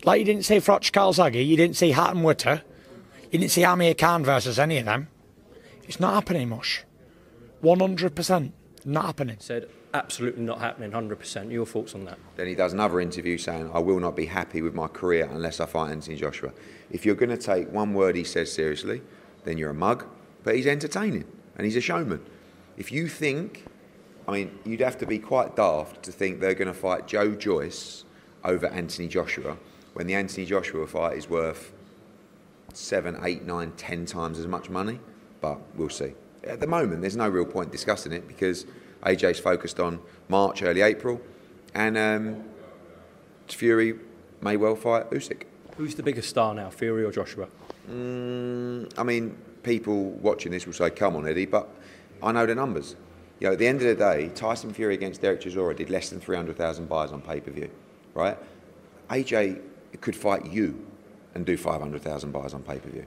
Like 0.05 0.21
you 0.21 0.25
didn't 0.25 0.45
see 0.45 0.59
Froch 0.59 0.93
Calzaghe, 0.93 1.45
you 1.45 1.57
didn't 1.57 1.77
see 1.77 1.91
Hatton 1.91 2.23
Witter, 2.23 2.63
you 3.33 3.41
didn't 3.41 3.51
see 3.51 3.65
Amir 3.65 3.95
Khan 3.95 4.23
versus 4.25 4.61
any 4.61 4.79
of 4.79 4.85
them. 4.85 5.09
It's 5.87 6.01
not 6.01 6.15
happening 6.15 6.49
much. 6.49 6.85
100%. 7.63 8.53
Not 8.85 9.07
happening. 9.07 9.37
Said 9.41 9.69
absolutely 9.95 10.43
not 10.43 10.61
happening, 10.61 10.93
100%. 10.93 11.51
Your 11.51 11.67
thoughts 11.67 11.95
on 11.95 12.05
that? 12.05 12.19
Then 12.37 12.47
he 12.47 12.55
does 12.55 12.73
another 12.73 13.01
interview 13.01 13.39
saying, 13.39 13.71
I 13.73 13.79
will 13.79 13.99
not 13.99 14.15
be 14.15 14.27
happy 14.27 14.63
with 14.63 14.75
my 14.75 14.89
career 14.89 15.29
unless 15.31 15.59
I 15.59 15.67
fight 15.67 15.91
Anthony 15.91 16.17
Joshua. 16.17 16.53
If 16.91 17.05
you're 17.05 17.15
going 17.15 17.31
to 17.31 17.37
take 17.37 17.73
one 17.73 17.95
word 17.95 18.15
he 18.15 18.25
says 18.25 18.53
seriously, 18.53 19.03
then 19.45 19.59
you're 19.59 19.71
a 19.71 19.75
mug. 19.75 20.07
But 20.45 20.55
he's 20.55 20.67
entertaining 20.67 21.25
and 21.57 21.65
he's 21.65 21.77
a 21.77 21.81
showman. 21.81 22.25
If 22.77 22.93
you 22.93 23.09
think, 23.09 23.65
I 24.29 24.33
mean, 24.33 24.59
you'd 24.65 24.81
have 24.81 24.99
to 24.99 25.07
be 25.07 25.19
quite 25.19 25.57
daft 25.57 26.03
to 26.05 26.13
think 26.13 26.41
they're 26.41 26.55
going 26.55 26.69
to 26.69 26.75
fight 26.75 27.07
Joe 27.07 27.35
Joyce 27.35 28.05
over 28.45 28.67
Anthony 28.67 29.09
Joshua 29.09 29.57
when 29.95 30.07
the 30.07 30.15
Anthony 30.15 30.45
Joshua 30.45 30.87
fight 30.87 31.17
is 31.17 31.29
worth 31.29 31.73
seven, 32.75 33.17
eight, 33.25 33.45
nine, 33.45 33.73
ten 33.79 34.05
times 34.05 34.39
as 34.39 34.47
much 34.47 34.69
money. 34.69 35.01
But 35.47 35.61
we'll 35.77 35.89
see. 35.91 36.13
At 36.45 36.59
the 36.61 36.67
moment, 36.67 37.03
there's 37.03 37.17
no 37.17 37.29
real 37.29 37.45
point 37.45 37.71
discussing 37.71 38.13
it 38.13 38.27
because 38.27 38.67
AJ's 39.05 39.39
focused 39.39 39.79
on 39.79 40.01
March, 40.29 40.63
early 40.63 40.83
April, 40.83 41.21
and 41.75 41.97
um, 41.97 42.45
Fury 43.47 43.95
may 44.41 44.57
well 44.57 44.75
fight 44.75 45.09
Usyk. 45.11 45.45
Who's 45.77 45.95
the 45.95 46.03
biggest 46.03 46.29
star 46.29 46.53
now, 46.55 46.71
Fury 46.71 47.05
or 47.05 47.13
Joshua? 47.13 47.47
Mm, 47.89 48.93
I 48.99 49.03
mean, 49.05 49.37
people 49.63 50.11
watching 50.29 50.51
this 50.51 50.67
will 50.67 50.73
say, 50.73 50.91
"Come 50.91 51.15
on, 51.17 51.29
Eddie," 51.29 51.47
but 51.47 51.69
I 52.23 52.33
know 52.33 52.47
the 52.47 52.55
numbers. 52.55 52.97
You 53.39 53.49
know, 53.49 53.53
at 53.53 53.59
the 53.59 53.67
end 53.69 53.83
of 53.83 53.87
the 53.87 53.95
day, 53.95 54.31
Tyson 54.35 54.73
Fury 54.73 54.95
against 54.95 55.21
Derek 55.21 55.43
Chisora 55.43 55.77
did 55.77 55.91
less 55.91 56.09
than 56.09 56.21
300,000 56.21 56.89
buys 56.89 57.13
on 57.13 57.21
pay-per-view, 57.21 57.71
right? 58.15 58.39
AJ 59.11 59.61
could 60.01 60.17
fight 60.17 60.47
you 60.47 60.87
and 61.35 61.45
do 61.45 61.57
500,000 61.57 62.33
buys 62.33 62.55
on 62.55 62.63
pay-per-view. 62.63 63.07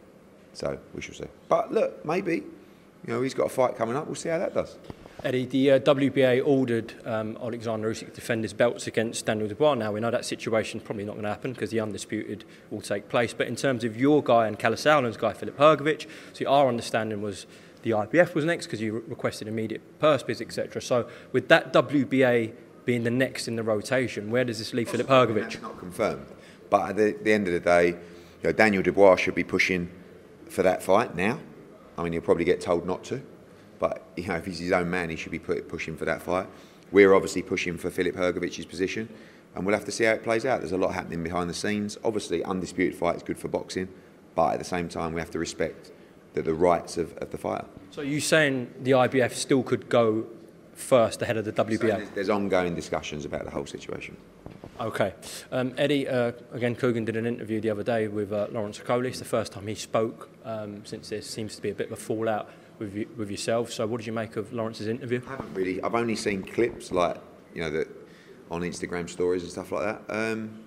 So 0.59 0.77
we 0.93 1.01
shall 1.01 1.15
see. 1.15 1.23
But 1.47 1.71
look, 1.71 2.03
maybe, 2.05 2.35
you 2.35 3.13
know, 3.13 3.21
he's 3.21 3.33
got 3.33 3.45
a 3.45 3.49
fight 3.49 3.77
coming 3.77 3.95
up. 3.95 4.07
We'll 4.07 4.15
see 4.15 4.27
how 4.27 4.39
that 4.39 4.53
does. 4.53 4.77
Eddie, 5.23 5.45
the 5.45 5.71
uh, 5.71 5.79
WBA 5.79 6.45
ordered 6.45 6.95
um, 7.05 7.37
Alexander 7.41 7.89
Usyk 7.89 8.07
to 8.07 8.11
defend 8.11 8.43
his 8.43 8.51
belts 8.51 8.85
against 8.85 9.25
Daniel 9.25 9.47
Dubois. 9.47 9.75
Now 9.75 9.93
we 9.93 10.01
know 10.01 10.11
that 10.11 10.25
situation 10.25 10.81
probably 10.81 11.05
not 11.05 11.13
going 11.13 11.23
to 11.23 11.29
happen 11.29 11.53
because 11.53 11.69
the 11.69 11.79
undisputed 11.79 12.43
will 12.71 12.81
take 12.81 13.07
place. 13.07 13.33
But 13.33 13.47
in 13.47 13.55
terms 13.55 13.85
of 13.85 13.95
your 13.95 14.21
guy 14.21 14.47
and 14.47 14.59
Kalle 14.59 14.75
Sauerland's 14.75 15.15
guy, 15.15 15.31
Filip 15.31 15.57
Hrgovic, 15.57 16.07
so 16.33 16.45
our 16.45 16.67
understanding 16.67 17.21
was 17.21 17.45
the 17.83 17.91
IBF 17.91 18.33
was 18.33 18.43
next 18.43 18.65
because 18.65 18.81
you 18.81 18.95
re- 18.95 19.01
requested 19.07 19.47
immediate 19.47 19.81
purse 19.99 20.23
bids, 20.23 20.41
etc. 20.41 20.81
So 20.81 21.09
with 21.31 21.47
that 21.47 21.71
WBA 21.71 22.51
being 22.83 23.03
the 23.03 23.11
next 23.11 23.47
in 23.47 23.55
the 23.55 23.63
rotation, 23.63 24.29
where 24.29 24.43
does 24.43 24.59
this 24.59 24.73
leave 24.73 24.89
Filip 24.89 25.07
Hrgovic? 25.07 25.41
That's 25.41 25.61
not 25.61 25.79
confirmed. 25.79 26.27
But 26.69 26.89
at 26.89 26.95
the, 26.97 27.17
the 27.23 27.31
end 27.31 27.47
of 27.47 27.53
the 27.53 27.61
day, 27.61 27.87
you 27.87 27.95
know, 28.43 28.51
Daniel 28.51 28.83
Dubois 28.83 29.15
should 29.15 29.35
be 29.35 29.45
pushing 29.45 29.89
for 30.49 30.63
that 30.63 30.83
fight 30.83 31.15
now. 31.15 31.39
I 31.97 32.03
mean, 32.03 32.13
he'll 32.13 32.21
probably 32.21 32.45
get 32.45 32.61
told 32.61 32.85
not 32.85 33.03
to. 33.05 33.21
But 33.79 34.03
you 34.17 34.27
know, 34.27 34.35
if 34.35 34.45
he's 34.45 34.59
his 34.59 34.71
own 34.71 34.89
man, 34.89 35.09
he 35.09 35.15
should 35.15 35.31
be 35.31 35.39
pushing 35.39 35.95
for 35.95 36.05
that 36.05 36.21
fight. 36.21 36.47
We're 36.91 37.13
obviously 37.13 37.41
pushing 37.41 37.77
for 37.77 37.89
Filip 37.89 38.15
Hrgovic's 38.15 38.65
position, 38.65 39.09
and 39.55 39.65
we'll 39.65 39.75
have 39.75 39.85
to 39.85 39.91
see 39.91 40.03
how 40.03 40.11
it 40.11 40.23
plays 40.23 40.45
out. 40.45 40.59
There's 40.59 40.71
a 40.71 40.77
lot 40.77 40.93
happening 40.93 41.23
behind 41.23 41.49
the 41.49 41.53
scenes. 41.53 41.97
Obviously, 42.03 42.43
undisputed 42.43 42.95
fight 42.95 43.17
is 43.17 43.23
good 43.23 43.37
for 43.37 43.47
boxing, 43.47 43.87
but 44.35 44.53
at 44.53 44.59
the 44.59 44.65
same 44.65 44.89
time, 44.89 45.13
we 45.13 45.21
have 45.21 45.31
to 45.31 45.39
respect 45.39 45.91
the, 46.33 46.41
the 46.41 46.53
rights 46.53 46.97
of, 46.97 47.15
of 47.17 47.31
the 47.31 47.37
fighter. 47.37 47.65
So 47.91 48.01
you 48.01 48.19
saying 48.19 48.73
the 48.81 48.91
IBF 48.91 49.31
still 49.33 49.63
could 49.63 49.87
go 49.87 50.25
first 50.79 51.21
ahead 51.21 51.37
of 51.37 51.45
the 51.45 51.51
WBA? 51.51 51.79
So 51.79 51.87
there's, 51.87 52.09
there's 52.11 52.29
ongoing 52.29 52.75
discussions 52.75 53.25
about 53.25 53.45
the 53.45 53.51
whole 53.51 53.65
situation. 53.65 54.17
Okay. 54.79 55.13
Um, 55.51 55.73
Eddie, 55.77 56.07
uh, 56.07 56.31
again, 56.53 56.75
Kugan 56.75 57.05
did 57.05 57.17
an 57.17 57.25
interview 57.25 57.59
the 57.59 57.69
other 57.69 57.83
day 57.83 58.07
with 58.07 58.31
uh, 58.31 58.47
Lawrence 58.51 58.79
Okolie. 58.79 59.07
It's 59.07 59.19
the 59.19 59.25
first 59.25 59.51
time 59.51 59.67
he 59.67 59.75
spoke 59.75 60.29
um, 60.45 60.85
since 60.85 61.09
there 61.09 61.21
seems 61.21 61.55
to 61.57 61.61
be 61.61 61.69
a 61.69 61.75
bit 61.75 61.87
of 61.87 61.93
a 61.93 62.01
fallout 62.01 62.49
with, 62.79 62.95
you, 62.95 63.07
with 63.17 63.29
yourself. 63.29 63.71
So, 63.73 63.85
what 63.85 63.97
did 63.97 64.07
you 64.07 64.13
make 64.13 64.37
of 64.37 64.53
Lawrence's 64.53 64.87
interview? 64.87 65.21
I 65.27 65.31
haven't 65.31 65.53
really. 65.53 65.81
I've 65.83 65.95
only 65.95 66.15
seen 66.15 66.43
clips 66.43 66.91
like 66.91 67.17
you 67.53 67.61
know 67.61 67.69
that 67.71 67.87
on 68.49 68.61
Instagram 68.61 69.09
stories 69.09 69.43
and 69.43 69.51
stuff 69.51 69.71
like 69.71 69.83
that. 69.83 70.01
Um, 70.09 70.63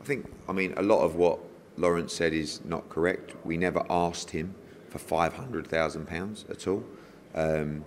I 0.00 0.04
think. 0.04 0.32
I 0.48 0.52
mean, 0.52 0.72
a 0.76 0.82
lot 0.82 1.00
of 1.02 1.16
what 1.16 1.40
Lawrence 1.76 2.14
said 2.14 2.32
is 2.32 2.64
not 2.64 2.88
correct. 2.88 3.34
We 3.44 3.56
never 3.56 3.84
asked 3.90 4.30
him 4.30 4.54
for 4.88 4.98
five 4.98 5.34
hundred 5.34 5.66
thousand 5.66 6.06
pounds 6.06 6.44
at 6.48 6.68
all. 6.68 6.84
Um, 7.34 7.84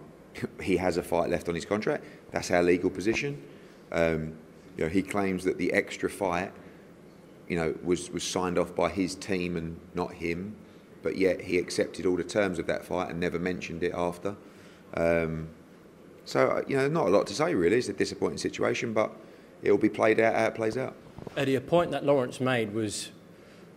he 0.61 0.77
has 0.77 0.97
a 0.97 1.03
fight 1.03 1.29
left 1.29 1.49
on 1.49 1.55
his 1.55 1.65
contract. 1.65 2.03
That's 2.31 2.51
our 2.51 2.63
legal 2.63 2.89
position. 2.89 3.41
Um, 3.91 4.33
you 4.77 4.85
know, 4.85 4.89
he 4.89 5.01
claims 5.01 5.43
that 5.43 5.57
the 5.57 5.73
extra 5.73 6.09
fight, 6.09 6.51
you 7.47 7.55
know, 7.57 7.75
was 7.83 8.09
was 8.11 8.23
signed 8.23 8.57
off 8.57 8.75
by 8.75 8.89
his 8.89 9.15
team 9.15 9.57
and 9.57 9.79
not 9.93 10.13
him 10.13 10.55
but 11.01 11.17
yet 11.17 11.41
he 11.41 11.57
accepted 11.57 12.05
all 12.05 12.15
the 12.15 12.23
terms 12.23 12.59
of 12.59 12.67
that 12.67 12.85
fight 12.85 13.09
and 13.09 13.19
never 13.19 13.39
mentioned 13.39 13.83
it 13.83 13.93
after. 13.93 14.35
Um, 14.95 15.49
so, 16.25 16.47
uh, 16.47 16.61
you 16.67 16.77
know, 16.77 16.87
not 16.87 17.07
a 17.07 17.09
lot 17.09 17.27
to 17.27 17.33
say 17.33 17.55
really. 17.55 17.77
It's 17.77 17.89
a 17.89 17.93
disappointing 17.93 18.37
situation, 18.37 18.93
but 18.93 19.11
it 19.61 19.71
will 19.71 19.79
be 19.79 19.89
played 19.89 20.19
out 20.19 20.35
how 20.35 20.45
it 20.45 20.55
plays 20.55 20.77
out. 20.77 20.95
Eddie, 21.35 21.55
a 21.55 21.61
point 21.61 21.91
that 21.91 22.05
Lawrence 22.05 22.39
made 22.39 22.73
was 22.73 23.11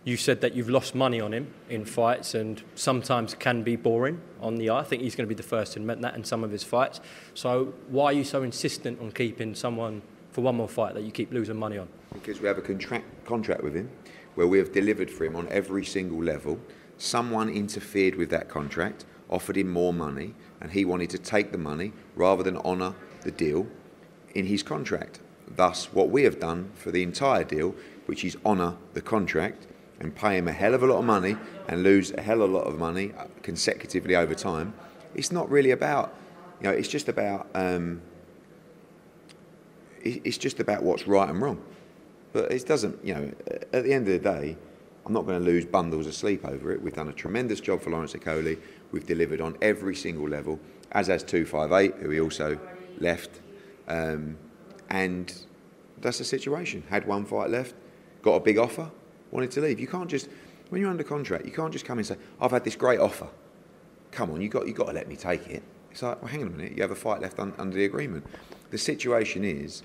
you 0.05 0.17
said 0.17 0.41
that 0.41 0.53
you've 0.53 0.69
lost 0.69 0.95
money 0.95 1.21
on 1.21 1.33
him 1.33 1.53
in 1.69 1.85
fights 1.85 2.35
and 2.35 2.61
sometimes 2.75 3.33
can 3.35 3.63
be 3.63 3.75
boring 3.75 4.19
on 4.41 4.55
the 4.55 4.69
eye. 4.69 4.79
I 4.79 4.83
think 4.83 5.01
he's 5.01 5.15
going 5.15 5.27
to 5.27 5.33
be 5.33 5.35
the 5.35 5.47
first 5.47 5.73
to 5.73 5.79
admit 5.79 6.01
that 6.01 6.15
in 6.15 6.23
some 6.23 6.43
of 6.43 6.51
his 6.51 6.63
fights. 6.63 6.99
So, 7.33 7.73
why 7.87 8.05
are 8.05 8.13
you 8.13 8.23
so 8.23 8.43
insistent 8.43 8.99
on 8.99 9.11
keeping 9.11 9.55
someone 9.55 10.01
for 10.31 10.41
one 10.41 10.55
more 10.55 10.67
fight 10.67 10.93
that 10.95 11.03
you 11.03 11.11
keep 11.11 11.31
losing 11.31 11.57
money 11.57 11.77
on? 11.77 11.87
Because 12.13 12.41
we 12.41 12.47
have 12.47 12.57
a 12.57 12.61
contract, 12.61 13.05
contract 13.25 13.63
with 13.63 13.75
him 13.75 13.89
where 14.35 14.47
we 14.47 14.57
have 14.57 14.73
delivered 14.73 15.09
for 15.09 15.25
him 15.25 15.35
on 15.35 15.47
every 15.49 15.85
single 15.85 16.21
level 16.21 16.59
someone 16.97 17.49
interfered 17.49 18.15
with 18.15 18.29
that 18.29 18.47
contract, 18.47 19.05
offered 19.29 19.57
him 19.57 19.69
more 19.69 19.93
money, 19.93 20.33
and 20.61 20.71
he 20.71 20.85
wanted 20.85 21.09
to 21.09 21.17
take 21.17 21.51
the 21.51 21.57
money 21.57 21.91
rather 22.15 22.43
than 22.43 22.57
honour 22.57 22.93
the 23.21 23.31
deal 23.31 23.67
in 24.35 24.45
his 24.45 24.63
contract. 24.63 25.19
Thus, 25.47 25.91
what 25.91 26.09
we 26.09 26.23
have 26.23 26.39
done 26.39 26.71
for 26.75 26.91
the 26.91 27.03
entire 27.03 27.43
deal, 27.43 27.75
which 28.05 28.23
is 28.23 28.37
honour 28.45 28.75
the 28.93 29.01
contract 29.01 29.67
and 30.03 30.13
pay 30.13 30.37
him 30.37 30.47
a 30.47 30.51
hell 30.51 30.73
of 30.73 30.83
a 30.83 30.85
lot 30.85 30.99
of 30.99 31.05
money 31.05 31.37
and 31.67 31.81
lose 31.81 32.11
a 32.11 32.21
hell 32.21 32.41
of 32.41 32.49
a 32.49 32.53
lot 32.53 32.65
of 32.65 32.77
money 32.77 33.13
consecutively 33.41 34.15
over 34.15 34.35
time, 34.35 34.73
it's 35.15 35.31
not 35.31 35.49
really 35.49 35.71
about, 35.71 36.13
you 36.61 36.67
know, 36.67 36.73
it's 36.73 36.87
just 36.87 37.07
about, 37.07 37.47
um, 37.55 38.01
it's 40.03 40.37
just 40.37 40.59
about 40.59 40.83
what's 40.83 41.07
right 41.07 41.29
and 41.29 41.41
wrong. 41.41 41.61
But 42.33 42.51
it 42.51 42.65
doesn't, 42.65 43.03
you 43.05 43.13
know, 43.13 43.31
at 43.71 43.83
the 43.83 43.93
end 43.93 44.07
of 44.07 44.21
the 44.21 44.29
day, 44.29 44.57
I'm 45.05 45.13
not 45.13 45.25
going 45.25 45.39
to 45.39 45.45
lose 45.45 45.65
bundles 45.65 46.07
of 46.07 46.13
sleep 46.13 46.45
over 46.45 46.71
it. 46.71 46.81
We've 46.81 46.93
done 46.93 47.09
a 47.09 47.13
tremendous 47.13 47.59
job 47.59 47.81
for 47.81 47.89
Lawrence 47.89 48.13
Okolie. 48.13 48.59
We've 48.91 49.05
delivered 49.05 49.41
on 49.41 49.57
every 49.61 49.95
single 49.95 50.27
level, 50.27 50.59
as 50.91 51.07
has 51.07 51.23
258, 51.23 51.95
who 52.01 52.09
he 52.09 52.19
also 52.19 52.59
left. 52.99 53.41
Um, 53.87 54.37
and 54.89 55.33
that's 55.99 56.17
the 56.17 56.23
situation. 56.23 56.83
Had 56.89 57.05
one 57.05 57.25
fight 57.25 57.49
left, 57.49 57.75
got 58.21 58.35
a 58.35 58.39
big 58.39 58.57
offer, 58.57 58.89
wanted 59.33 59.51
to 59.51 59.61
leave. 59.61 59.79
You 59.79 59.87
can't 59.87 60.09
just, 60.09 60.29
when 60.69 60.79
you're 60.81 60.89
under 60.89 61.03
contract, 61.03 61.45
you 61.45 61.51
can't 61.51 61.73
just 61.73 61.85
come 61.85 61.97
and 61.97 62.05
say, 62.07 62.17
I've 62.39 62.51
had 62.51 62.63
this 62.63 62.75
great 62.75 62.99
offer. 62.99 63.27
Come 64.11 64.31
on, 64.31 64.41
you've 64.41 64.51
got, 64.51 64.67
you 64.67 64.73
got 64.73 64.87
to 64.87 64.93
let 64.93 65.07
me 65.07 65.15
take 65.15 65.47
it. 65.47 65.63
It's 65.91 66.01
like, 66.01 66.21
well, 66.21 66.31
hang 66.31 66.41
on 66.41 66.47
a 66.47 66.51
minute, 66.51 66.73
you 66.75 66.81
have 66.81 66.91
a 66.91 66.95
fight 66.95 67.21
left 67.21 67.39
un, 67.39 67.53
under 67.57 67.75
the 67.75 67.85
agreement. 67.85 68.25
The 68.69 68.77
situation 68.77 69.43
is, 69.43 69.83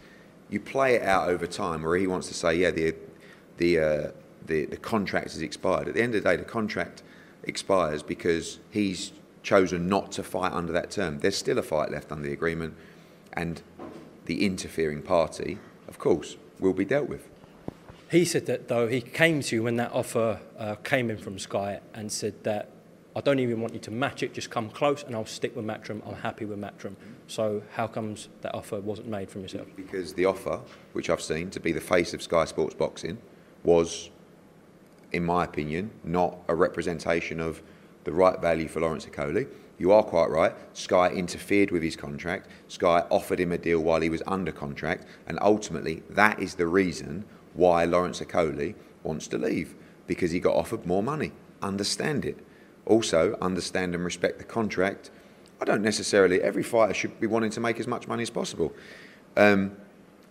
you 0.51 0.61
play 0.61 0.95
it 0.95 1.03
out 1.03 1.29
over 1.29 1.47
time 1.47 1.83
where 1.83 1.97
he 1.97 2.07
wants 2.07 2.29
to 2.29 2.35
say, 2.35 2.57
yeah, 2.57 2.71
the, 2.71 2.95
the, 3.59 3.79
uh, 3.79 4.11
the, 4.47 4.67
the 4.67 4.77
contract 4.77 5.33
has 5.33 5.43
expired. 5.43 5.89
At 5.89 5.95
the 5.95 6.03
end 6.03 6.15
of 6.15 6.23
the 6.23 6.29
day, 6.29 6.37
the 6.37 6.45
contract 6.45 7.03
expires 7.43 8.03
because 8.03 8.59
he's 8.71 9.13
chosen 9.43 9.89
not 9.89 10.13
to 10.13 10.23
fight 10.23 10.53
under 10.53 10.73
that 10.73 10.91
term. 10.91 11.19
There's 11.21 11.37
still 11.37 11.59
a 11.59 11.63
fight 11.63 11.91
left 11.91 12.13
under 12.13 12.27
the 12.27 12.33
agreement, 12.33 12.75
and 13.35 13.63
the 14.25 14.45
interfering 14.45 15.03
party, 15.03 15.59
of 15.87 15.99
course, 15.99 16.37
will 16.59 16.73
be 16.73 16.85
dealt 16.85 17.09
with. 17.09 17.29
He 18.11 18.25
said 18.25 18.47
that 18.47 18.69
though 18.69 18.89
he 18.89 19.01
came 19.01 19.43
to 19.43 19.57
you 19.57 19.63
when 19.63 19.77
that 19.77 19.93
offer 19.93 20.41
uh, 20.59 20.77
came 20.77 21.11
in 21.11 21.19
from 21.19 21.39
Sky 21.39 21.81
and 21.93 22.11
said 22.11 22.43
that 22.45 22.71
I 23.15 23.21
don't 23.21 23.39
even 23.39 23.61
want 23.61 23.75
you 23.75 23.81
to 23.81 23.91
match 23.91 24.23
it, 24.23 24.33
just 24.33 24.49
come 24.51 24.71
close 24.71 25.03
and 25.03 25.15
I'll 25.15 25.27
stick 25.27 25.55
with 25.57 25.65
Matchroom. 25.65 26.07
I'm 26.07 26.15
happy 26.15 26.45
with 26.45 26.59
Matchroom. 26.59 26.95
So 27.27 27.63
how 27.73 27.87
comes 27.87 28.29
that 28.43 28.55
offer 28.55 28.81
wasn't 28.81 29.09
made 29.09 29.31
from 29.31 29.43
yourself? 29.43 29.67
Because 29.77 30.15
the 30.15 30.25
offer, 30.25 30.61
which 30.93 31.11
I've 31.11 31.21
seen 31.21 31.51
to 31.51 31.61
be 31.61 31.73
the 31.73 31.81
face 31.81 32.15
of 32.15 32.23
Sky 32.23 32.45
Sports 32.45 32.75
Boxing, 32.75 33.19
was 33.65 34.11
in 35.13 35.25
my 35.25 35.45
opinion, 35.45 35.91
not 36.05 36.39
a 36.49 36.55
representation 36.55 37.41
of 37.41 37.63
the 38.05 38.13
right 38.13 38.41
value 38.41 38.69
for 38.69 38.81
Lawrence 38.81 39.07
Okolie. 39.07 39.49
You 39.79 39.93
are 39.93 40.03
quite 40.03 40.31
right. 40.31 40.55
Sky 40.73 41.11
interfered 41.11 41.71
with 41.71 41.83
his 41.83 41.97
contract. 41.97 42.49
Sky 42.69 43.05
offered 43.11 43.39
him 43.39 43.53
a 43.53 43.59
deal 43.59 43.81
while 43.81 44.01
he 44.01 44.11
was 44.11 44.23
under 44.27 44.51
contract, 44.51 45.07
and 45.27 45.39
ultimately, 45.41 46.03
that 46.11 46.41
is 46.41 46.55
the 46.55 46.67
reason 46.67 47.25
why 47.59 47.85
Lawrence 47.85 48.21
Okolie 48.21 48.77
wants 49.03 49.27
to 49.27 49.37
leave 49.37 49.75
because 50.07 50.31
he 50.31 50.39
got 50.39 50.55
offered 50.55 50.87
more 50.87 51.03
money. 51.03 51.33
Understand 51.61 52.25
it. 52.25 52.39
Also, 52.87 53.37
understand 53.43 53.95
and 53.95 54.05
respect 54.05 54.39
the 54.39 54.45
contract. 54.45 55.11
I 55.61 55.65
don't 55.65 55.83
necessarily. 55.83 56.41
Every 56.41 56.63
fighter 56.63 56.95
should 56.95 57.19
be 57.21 57.27
wanting 57.27 57.51
to 57.51 57.61
make 57.61 57.81
as 57.81 57.89
much 57.89 58.07
money 58.07 58.23
as 58.23 58.31
possible. 58.31 58.73
Um, 59.37 59.77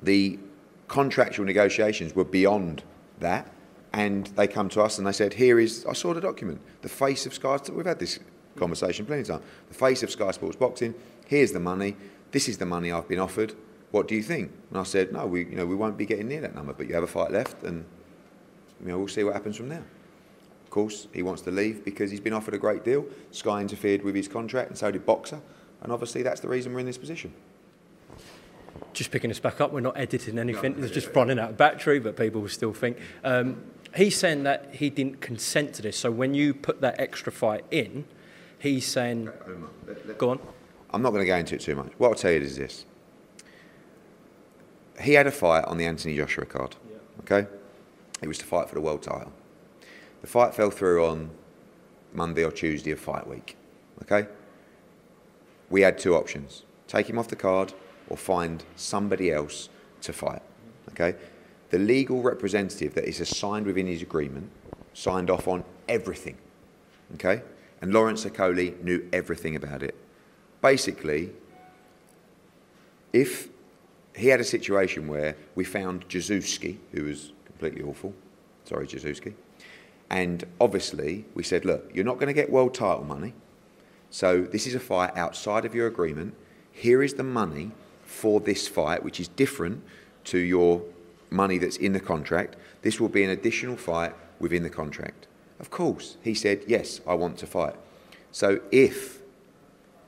the 0.01 0.39
contractual 0.87 1.45
negotiations 1.45 2.15
were 2.15 2.23
beyond 2.23 2.81
that 3.19 3.51
and 3.91 4.27
they 4.37 4.47
come 4.47 4.69
to 4.69 4.81
us 4.81 4.97
and 4.97 5.05
they 5.05 5.11
said, 5.11 5.33
"Here 5.33 5.59
is 5.59 5.85
I 5.85 5.93
saw 5.93 6.13
the 6.13 6.21
document, 6.21 6.61
the 6.81 6.89
face 6.89 7.25
of 7.25 7.33
Sky. 7.33 7.57
Sports. 7.57 7.69
We've 7.71 7.85
had 7.85 7.99
this 7.99 8.19
conversation 8.55 9.05
plenty 9.05 9.21
of 9.21 9.27
times. 9.27 9.43
The 9.67 9.73
face 9.73 10.01
of 10.01 10.11
Sky 10.11 10.31
Sports 10.31 10.55
Boxing. 10.55 10.95
Here's 11.25 11.51
the 11.51 11.59
money. 11.59 11.97
This 12.31 12.47
is 12.47 12.57
the 12.57 12.65
money 12.65 12.91
I've 12.91 13.07
been 13.07 13.19
offered. 13.19 13.53
What 13.91 14.07
do 14.07 14.15
you 14.15 14.23
think?" 14.23 14.51
And 14.69 14.79
I 14.79 14.83
said, 14.83 15.11
"No, 15.11 15.25
we 15.25 15.45
you 15.45 15.55
know 15.55 15.65
we 15.65 15.75
won't 15.75 15.97
be 15.97 16.05
getting 16.05 16.27
near 16.27 16.41
that 16.41 16.55
number, 16.55 16.73
but 16.73 16.87
you 16.87 16.93
have 16.95 17.03
a 17.03 17.07
fight 17.07 17.31
left, 17.31 17.63
and 17.63 17.85
you 18.81 18.87
know 18.87 18.97
we'll 18.97 19.07
see 19.07 19.23
what 19.23 19.33
happens 19.33 19.57
from 19.57 19.69
there." 19.69 19.83
Of 20.63 20.69
course, 20.69 21.07
he 21.13 21.23
wants 21.23 21.41
to 21.43 21.51
leave 21.51 21.85
because 21.85 22.11
he's 22.11 22.19
been 22.19 22.33
offered 22.33 22.53
a 22.53 22.57
great 22.57 22.83
deal. 22.83 23.05
Sky 23.31 23.61
interfered 23.61 24.03
with 24.03 24.15
his 24.15 24.27
contract, 24.27 24.69
and 24.69 24.77
so 24.77 24.91
did 24.91 25.05
Boxer. 25.05 25.41
and 25.81 25.91
obviously 25.91 26.23
that's 26.23 26.41
the 26.41 26.47
reason 26.47 26.73
we're 26.73 26.79
in 26.79 26.85
this 26.85 26.97
position 26.97 27.33
just 28.97 29.11
picking 29.11 29.31
us 29.31 29.39
back 29.39 29.61
up. 29.61 29.71
We're 29.71 29.79
not 29.79 29.97
editing 29.97 30.39
anything. 30.39 30.77
No, 30.77 30.83
it's 30.83 30.93
just 30.93 31.13
running 31.15 31.39
out 31.39 31.51
of 31.51 31.57
battery, 31.57 31.99
but 31.99 32.17
people 32.17 32.41
will 32.41 32.49
still 32.49 32.73
think. 32.73 32.97
Um, 33.23 33.63
he's 33.95 34.17
saying 34.17 34.43
that 34.43 34.75
he 34.75 34.89
didn't 34.89 35.21
consent 35.21 35.73
to 35.75 35.81
this. 35.81 35.97
So 35.97 36.11
when 36.11 36.33
you 36.33 36.53
put 36.53 36.81
that 36.81 36.99
extra 36.99 37.31
fight 37.31 37.63
in, 37.71 38.05
he's 38.59 38.85
saying, 38.85 39.25
let, 39.87 40.07
let, 40.07 40.17
go 40.17 40.31
on. 40.31 40.39
I'm 40.91 41.01
not 41.01 41.11
going 41.11 41.21
to 41.21 41.27
go 41.27 41.35
into 41.35 41.55
it 41.55 41.61
too 41.61 41.75
much. 41.75 41.91
What 41.97 42.09
I'll 42.09 42.15
tell 42.15 42.31
you 42.31 42.41
is 42.41 42.57
this. 42.57 42.85
He 45.01 45.13
had 45.13 45.27
a 45.27 45.31
fight 45.31 45.65
on 45.65 45.77
the 45.77 45.85
Anthony 45.85 46.15
Joshua 46.15 46.45
card. 46.45 46.75
Yeah. 46.89 46.97
Okay? 47.21 47.49
It 48.21 48.27
was 48.27 48.37
to 48.39 48.45
fight 48.45 48.67
for 48.67 48.75
the 48.75 48.81
world 48.81 49.03
title. 49.03 49.31
The 50.21 50.27
fight 50.27 50.55
fell 50.55 50.71
through 50.71 51.05
on 51.05 51.29
Monday 52.13 52.43
or 52.43 52.51
Tuesday 52.51 52.91
of 52.91 52.99
fight 52.99 53.27
week. 53.27 53.55
Okay? 54.03 54.27
We 55.69 55.81
had 55.81 55.97
two 55.97 56.15
options. 56.15 56.63
take 56.87 57.09
him 57.09 57.19
off 57.19 57.27
the 57.27 57.35
card 57.35 57.73
or 58.09 58.17
find 58.17 58.63
somebody 58.75 59.31
else 59.31 59.69
to 60.01 60.13
fight. 60.13 60.41
Okay? 60.89 61.15
The 61.69 61.77
legal 61.77 62.21
representative 62.21 62.93
that 62.95 63.05
is 63.05 63.19
assigned 63.19 63.65
within 63.65 63.87
his 63.87 64.01
agreement 64.01 64.49
signed 64.93 65.29
off 65.29 65.47
on 65.47 65.63
everything. 65.87 66.37
Okay? 67.15 67.41
And 67.81 67.93
Lawrence 67.93 68.25
Okolie 68.25 68.81
knew 68.81 69.07
everything 69.13 69.55
about 69.55 69.83
it. 69.83 69.95
Basically, 70.61 71.31
if 73.13 73.49
he 74.17 74.29
had 74.29 74.39
a 74.39 74.45
situation 74.45 75.07
where 75.07 75.35
we 75.55 75.63
found 75.63 76.07
Jezewski, 76.09 76.77
who 76.91 77.03
was 77.03 77.31
completely 77.45 77.83
awful, 77.83 78.13
sorry, 78.65 78.87
Jezewski, 78.87 79.33
and 80.09 80.45
obviously 80.59 81.25
we 81.33 81.43
said, 81.43 81.65
look, 81.65 81.91
you're 81.93 82.05
not 82.05 82.15
going 82.15 82.27
to 82.27 82.33
get 82.33 82.51
world 82.51 82.73
title 82.73 83.03
money, 83.03 83.33
so 84.09 84.41
this 84.41 84.65
is 84.67 84.75
a 84.75 84.79
fight 84.79 85.15
outside 85.15 85.65
of 85.65 85.75
your 85.75 85.87
agreement. 85.87 86.33
Here 86.71 87.03
is 87.03 87.15
the 87.15 87.23
money 87.23 87.71
for 88.03 88.39
this 88.39 88.67
fight, 88.67 89.03
which 89.03 89.19
is 89.19 89.27
different 89.27 89.83
to 90.25 90.37
your 90.37 90.81
money 91.29 91.57
that's 91.57 91.77
in 91.77 91.93
the 91.93 91.99
contract. 91.99 92.55
This 92.81 92.99
will 92.99 93.09
be 93.09 93.23
an 93.23 93.29
additional 93.29 93.75
fight 93.75 94.13
within 94.39 94.63
the 94.63 94.69
contract. 94.69 95.27
Of 95.59 95.69
course, 95.69 96.17
he 96.21 96.33
said, 96.33 96.63
Yes, 96.67 97.01
I 97.05 97.15
want 97.15 97.37
to 97.39 97.47
fight. 97.47 97.75
So 98.31 98.59
if 98.71 99.21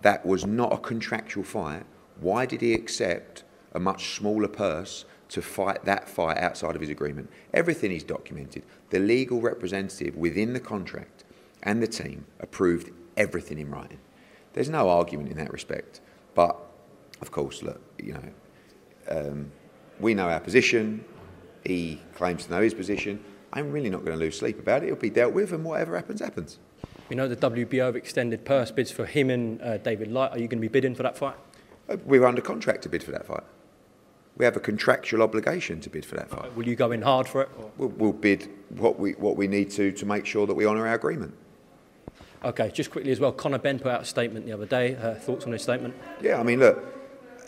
that 0.02 0.26
was 0.26 0.46
not 0.46 0.72
a 0.72 0.78
contractual 0.78 1.44
fight, 1.44 1.84
why 2.20 2.46
did 2.46 2.62
he 2.62 2.74
accept 2.74 3.44
a 3.74 3.80
much 3.80 4.16
smaller 4.16 4.48
purse 4.48 5.06
to 5.30 5.42
fight 5.42 5.86
that 5.86 6.10
fight 6.10 6.38
outside 6.38 6.76
of 6.76 6.82
his 6.82 6.90
agreement? 6.90 7.30
Everything 7.54 7.92
is 7.92 8.04
documented. 8.04 8.64
The 8.90 9.00
legal 9.00 9.42
representative 9.42 10.16
within 10.16 10.54
the 10.54 10.60
contract 10.60 11.24
and 11.64 11.82
the 11.84 11.88
team 11.88 12.26
approved 12.40 12.92
everything 13.18 13.60
in 13.60 13.70
writing. 13.70 14.00
There's 14.54 14.70
no 14.70 14.90
argument 14.90 15.30
in 15.30 15.38
that 15.38 15.52
respect. 15.52 16.02
But 16.36 16.58
of 17.22 17.32
course, 17.32 17.64
look, 17.64 17.82
you 18.02 18.14
know, 18.14 18.32
um, 19.10 19.52
we 20.00 20.14
know 20.14 20.30
our 20.30 20.40
position. 20.40 21.04
He 21.66 22.02
claims 22.16 22.46
to 22.46 22.52
know 22.52 22.62
his 22.62 22.74
position. 22.74 23.24
I'm 23.52 23.72
really 23.72 23.90
not 23.90 24.06
going 24.06 24.18
to 24.18 24.24
lose 24.24 24.38
sleep 24.38 24.60
about 24.60 24.84
it. 24.84 24.88
It'll 24.88 24.98
be 24.98 25.10
dealt 25.10 25.34
with, 25.34 25.52
and 25.52 25.64
whatever 25.64 25.96
happens, 25.96 26.22
happens. 26.22 26.60
We 27.10 27.16
know 27.16 27.28
the 27.28 27.36
WBO 27.36 27.86
have 27.86 27.96
extended 27.96 28.46
purse 28.46 28.70
bids 28.72 28.92
for 28.92 29.06
him 29.06 29.30
and 29.30 29.62
uh, 29.62 29.78
David 29.78 30.12
Light. 30.12 30.32
Are 30.32 30.38
you 30.38 30.48
going 30.48 30.60
to 30.60 30.62
be 30.62 30.68
bidding 30.68 30.94
for 30.94 31.04
that 31.04 31.18
fight? 31.18 31.36
Uh, 31.90 31.98
we're 32.06 32.26
under 32.26 32.42
contract 32.42 32.84
to 32.84 32.90
bid 32.90 33.04
for 33.04 33.12
that 33.12 33.26
fight. 33.26 33.44
We 34.40 34.46
have 34.46 34.56
a 34.56 34.62
contractual 34.62 35.22
obligation 35.22 35.82
to 35.82 35.90
bid 35.90 36.06
for 36.06 36.16
that 36.16 36.30
fight. 36.30 36.56
Will 36.56 36.66
you 36.66 36.78
go 36.78 36.94
in 36.94 37.02
hard 37.02 37.28
for 37.28 37.42
it? 37.42 37.50
We'll, 37.78 37.90
we'll 37.90 38.14
bid 38.14 38.50
what 38.70 38.98
we, 38.98 39.12
what 39.12 39.36
we 39.36 39.48
need 39.48 39.70
to 39.72 39.92
to 39.92 40.06
make 40.06 40.26
sure 40.26 40.48
that 40.48 40.54
we 40.54 40.66
honour 40.66 40.88
our 40.88 40.94
agreement. 40.94 41.36
Okay, 42.46 42.72
just 42.72 42.90
quickly 42.90 43.12
as 43.12 43.20
well, 43.20 43.34
Conor 43.34 43.58
Benn 43.58 43.80
put 43.80 43.92
out 43.92 44.02
a 44.04 44.06
statement 44.06 44.46
the 44.46 44.54
other 44.54 44.66
day. 44.66 44.96
Uh, 44.96 45.16
thoughts 45.16 45.46
on 45.46 45.52
his 45.52 45.62
statement? 45.62 45.94
Yeah, 46.22 46.40
I 46.40 46.44
mean, 46.44 46.60
look, 46.60 46.82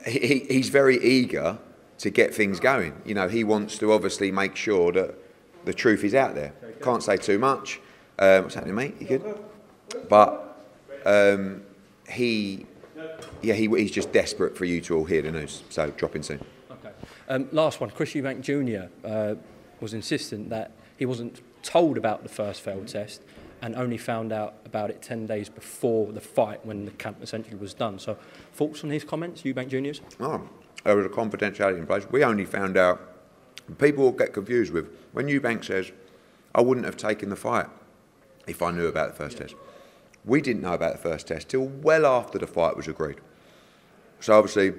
he, 0.05 0.45
he's 0.50 0.67
very 0.67 1.01
eager 1.01 1.57
to 2.00 2.10
get 2.10 2.36
things 2.36 2.60
going. 2.60 3.01
You 3.05 3.13
know, 3.13 3.29
he 3.29 3.45
wants 3.45 3.77
to 3.77 3.93
obviously 3.93 4.29
make 4.29 4.57
sure 4.57 4.91
that 4.91 5.15
the 5.63 5.74
truth 5.74 6.03
is 6.03 6.13
out 6.13 6.36
there. 6.36 6.53
Can't 6.81 7.01
say 7.01 7.15
too 7.15 7.39
much. 7.39 7.79
Um, 8.19 8.43
what's 8.43 8.55
happening, 8.55 8.75
mate? 8.75 8.95
You 9.00 9.07
good? 9.07 9.39
But 10.10 10.62
um, 11.05 11.62
he, 12.10 12.65
yeah, 13.41 13.53
he, 13.53 13.69
he's 13.69 13.91
just 13.91 14.12
desperate 14.12 14.57
for 14.57 14.65
you 14.65 14.81
to 14.81 14.98
all 14.98 15.05
hear 15.05 15.21
the 15.21 15.31
news. 15.31 15.63
So 15.69 15.89
drop 15.91 16.17
in 16.17 16.24
soon. 16.24 16.43
Um, 17.31 17.47
last 17.53 17.79
one. 17.79 17.89
Chris 17.91 18.11
Eubank 18.13 18.41
Jr. 18.41 18.89
Uh, 19.07 19.35
was 19.79 19.93
insistent 19.93 20.50
that 20.50 20.71
he 20.97 21.05
wasn't 21.05 21.39
told 21.63 21.97
about 21.97 22.23
the 22.23 22.29
first 22.29 22.59
failed 22.59 22.89
test 22.89 23.21
and 23.61 23.73
only 23.75 23.97
found 23.97 24.33
out 24.33 24.55
about 24.65 24.89
it 24.89 25.01
10 25.01 25.27
days 25.27 25.47
before 25.47 26.11
the 26.11 26.19
fight 26.19 26.65
when 26.65 26.83
the 26.83 26.91
camp 26.91 27.19
essentially 27.21 27.55
was 27.55 27.73
done. 27.73 28.00
So, 28.00 28.17
thoughts 28.53 28.83
on 28.83 28.89
his 28.89 29.05
comments, 29.05 29.43
Eubank 29.43 29.69
Jr.'s? 29.69 30.01
Oh, 30.19 30.50
there 30.83 30.97
was 30.97 31.05
a 31.05 31.09
confidentiality 31.09 31.77
in 31.77 31.88
place. 31.88 32.05
We 32.11 32.21
only 32.25 32.43
found 32.43 32.75
out, 32.75 33.00
people 33.77 34.11
get 34.11 34.33
confused 34.33 34.73
with, 34.73 34.89
when 35.13 35.27
Eubank 35.27 35.63
says, 35.63 35.93
I 36.53 36.59
wouldn't 36.59 36.85
have 36.85 36.97
taken 36.97 37.29
the 37.29 37.38
fight 37.38 37.67
if 38.45 38.62
I 38.62 38.71
knew 38.71 38.88
about 38.88 39.12
the 39.12 39.15
first 39.15 39.38
yeah. 39.38 39.43
test. 39.43 39.56
We 40.25 40.41
didn't 40.41 40.63
know 40.63 40.73
about 40.73 40.91
the 40.91 41.10
first 41.10 41.27
test 41.27 41.47
till 41.47 41.67
well 41.67 42.06
after 42.06 42.38
the 42.38 42.47
fight 42.47 42.75
was 42.75 42.89
agreed. 42.89 43.19
So 44.19 44.38
obviously, 44.38 44.73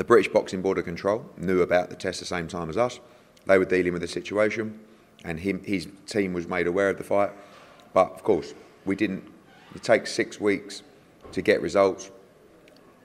the 0.00 0.04
British 0.04 0.32
Boxing 0.32 0.62
Board 0.62 0.78
of 0.78 0.86
Control 0.86 1.26
knew 1.36 1.60
about 1.60 1.90
the 1.90 1.94
test 1.94 2.20
the 2.20 2.24
same 2.24 2.48
time 2.48 2.70
as 2.70 2.78
us. 2.78 3.00
They 3.44 3.58
were 3.58 3.66
dealing 3.66 3.92
with 3.92 4.00
the 4.00 4.08
situation, 4.08 4.80
and 5.26 5.38
him, 5.38 5.62
his 5.62 5.88
team 6.06 6.32
was 6.32 6.48
made 6.48 6.66
aware 6.66 6.88
of 6.88 6.96
the 6.96 7.04
fight. 7.04 7.32
But 7.92 8.12
of 8.12 8.22
course, 8.22 8.54
we 8.86 8.96
didn't. 8.96 9.30
It 9.74 9.82
takes 9.82 10.10
six 10.10 10.40
weeks 10.40 10.82
to 11.32 11.42
get 11.42 11.60
results. 11.60 12.10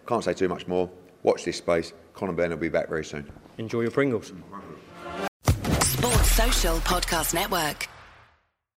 Can't 0.07 0.23
say 0.23 0.33
too 0.33 0.47
much 0.47 0.67
more. 0.67 0.89
Watch 1.21 1.43
this 1.43 1.57
space. 1.57 1.91
Conor 2.13 2.31
Benn 2.31 2.51
will 2.51 2.57
be 2.57 2.69
back 2.69 2.87
very 2.87 3.03
soon. 3.03 3.29
Enjoy 3.57 3.81
your 3.81 3.91
Pringles. 3.91 4.31
Sports 5.81 6.31
Social 6.31 6.77
Podcast 6.77 7.33
Network. 7.33 7.89